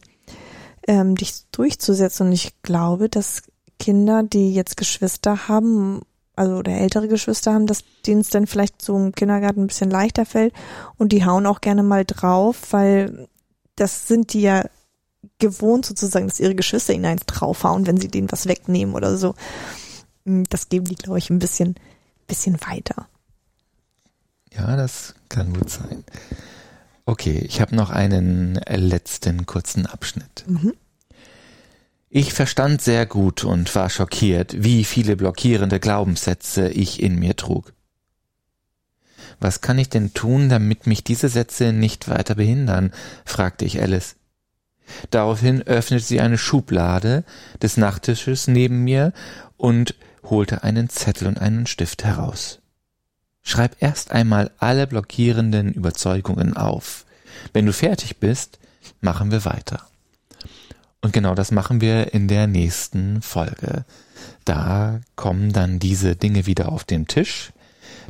ähm, 0.88 1.16
dich 1.16 1.44
durchzusetzen. 1.52 2.28
Und 2.28 2.34
ich 2.34 2.62
glaube, 2.62 3.10
dass 3.10 3.44
Kinder, 3.80 4.24
die 4.24 4.54
jetzt 4.54 4.78
Geschwister 4.78 5.48
haben, 5.48 6.02
also 6.40 6.56
oder 6.56 6.72
ältere 6.72 7.10
Geschwister 7.10 7.54
haben, 7.54 7.68
dass 7.68 7.84
denen 8.08 8.22
es 8.22 8.30
dann 8.30 8.48
vielleicht 8.48 8.82
so 8.82 8.96
im 8.96 9.12
Kindergarten 9.12 9.62
ein 9.62 9.68
bisschen 9.68 9.92
leichter 9.92 10.26
fällt 10.26 10.54
und 10.98 11.12
die 11.12 11.26
hauen 11.26 11.46
auch 11.46 11.60
gerne 11.60 11.84
mal 11.84 12.06
drauf, 12.06 12.72
weil 12.72 13.28
das 13.76 14.08
sind 14.08 14.34
die 14.34 14.42
ja 14.42 14.64
gewohnt 15.38 15.86
sozusagen, 15.86 16.28
dass 16.28 16.40
ihre 16.40 16.56
Geschwister 16.56 16.94
ihnen 16.94 17.06
eins 17.06 17.26
draufhauen, 17.26 17.86
wenn 17.88 18.00
sie 18.00 18.08
denen 18.08 18.32
was 18.32 18.46
wegnehmen 18.46 18.96
oder 18.96 19.18
so. 19.18 19.36
Hm, 20.26 20.46
das 20.50 20.70
geben 20.70 20.86
die, 20.86 20.96
glaube 20.96 21.20
ich, 21.20 21.30
ein 21.30 21.40
bisschen, 21.40 21.76
bisschen 22.26 22.58
weiter. 22.62 23.08
Ja, 24.54 24.78
das 24.78 25.16
kann 25.28 25.54
gut 25.54 25.70
sein. 25.70 26.06
Okay, 27.06 27.40
ich 27.46 27.60
habe 27.60 27.76
noch 27.76 27.90
einen 27.90 28.56
letzten 28.56 29.46
kurzen 29.46 29.86
Abschnitt. 29.88 30.46
Mhm. 30.48 30.74
Ich 32.12 32.34
verstand 32.34 32.82
sehr 32.82 33.06
gut 33.06 33.44
und 33.44 33.74
war 33.76 33.88
schockiert, 33.88 34.64
wie 34.64 34.84
viele 34.84 35.16
blockierende 35.16 35.80
Glaubenssätze 35.80 36.68
ich 36.70 37.04
in 37.04 37.20
mir 37.20 37.36
trug. 37.36 37.72
Was 39.40 39.62
kann 39.62 39.78
ich 39.78 39.90
denn 39.90 40.16
tun, 40.16 40.50
damit 40.50 40.88
mich 40.88 41.04
diese 41.04 41.30
Sätze 41.30 41.72
nicht 41.72 42.10
weiter 42.10 42.34
behindern? 42.34 42.92
fragte 43.26 43.64
ich 43.66 43.80
Alice. 43.80 44.16
Daraufhin 45.12 45.62
öffnete 45.62 46.04
sie 46.04 46.20
eine 46.20 46.40
Schublade 46.40 47.24
des 47.62 47.78
Nachttisches 47.78 48.48
neben 48.48 48.84
mir 48.84 49.14
und 49.56 49.94
holte 50.24 50.64
einen 50.64 50.90
Zettel 50.90 51.28
und 51.28 51.40
einen 51.40 51.68
Stift 51.68 52.04
heraus. 52.04 52.60
Schreib 53.44 53.76
erst 53.82 54.12
einmal 54.12 54.50
alle 54.58 54.88
blockierenden 54.88 55.74
Überzeugungen 55.74 56.58
auf. 56.58 57.06
Wenn 57.54 57.68
du 57.68 57.72
fertig 57.74 58.18
bist, 58.18 58.58
machen 59.00 59.32
wir 59.32 59.46
weiter. 59.46 59.89
Und 61.02 61.14
genau 61.14 61.34
das 61.34 61.52
machen 61.52 61.82
wir 61.82 62.14
in 62.14 62.28
der 62.28 62.48
nächsten 62.48 63.22
Folge. 63.22 63.86
Da 64.44 65.00
kommen 65.16 65.54
dann 65.54 65.80
diese 65.80 66.16
Dinge 66.16 66.46
wieder 66.46 66.72
auf 66.72 66.84
den 66.84 67.08
Tisch. 67.08 67.54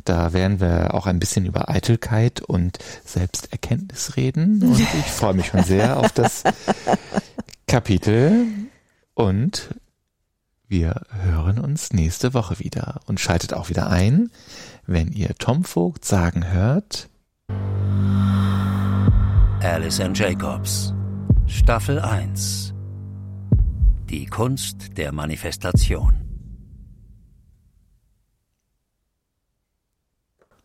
Da 0.04 0.32
werden 0.32 0.60
wir 0.60 0.94
auch 0.94 1.06
ein 1.06 1.20
bisschen 1.20 1.46
über 1.46 1.68
Eitelkeit 1.68 2.40
und 2.40 2.78
Selbsterkenntnis 3.04 4.16
reden. 4.16 4.62
Und 4.62 4.80
ich 4.98 5.06
freue 5.06 5.34
mich 5.34 5.46
schon 5.46 5.62
sehr 5.62 5.98
auf 5.98 6.10
das 6.12 6.42
Kapitel. 7.68 8.46
Und 9.14 9.74
wir 10.66 11.02
hören 11.22 11.58
uns 11.58 11.92
nächste 11.92 12.34
Woche 12.34 12.58
wieder 12.58 13.00
und 13.06 13.20
schaltet 13.20 13.52
auch 13.52 13.68
wieder 13.68 13.90
ein, 13.90 14.30
wenn 14.86 15.12
ihr 15.12 15.34
Tom 15.38 15.64
Vogt 15.64 16.04
sagen 16.04 16.50
hört. 16.50 17.08
Alice 19.62 20.00
and 20.00 20.18
Jacobs 20.18 20.94
Staffel 21.46 21.98
1 21.98 22.72
Die 24.10 24.26
Kunst 24.26 24.98
der 24.98 25.12
Manifestation 25.12 26.29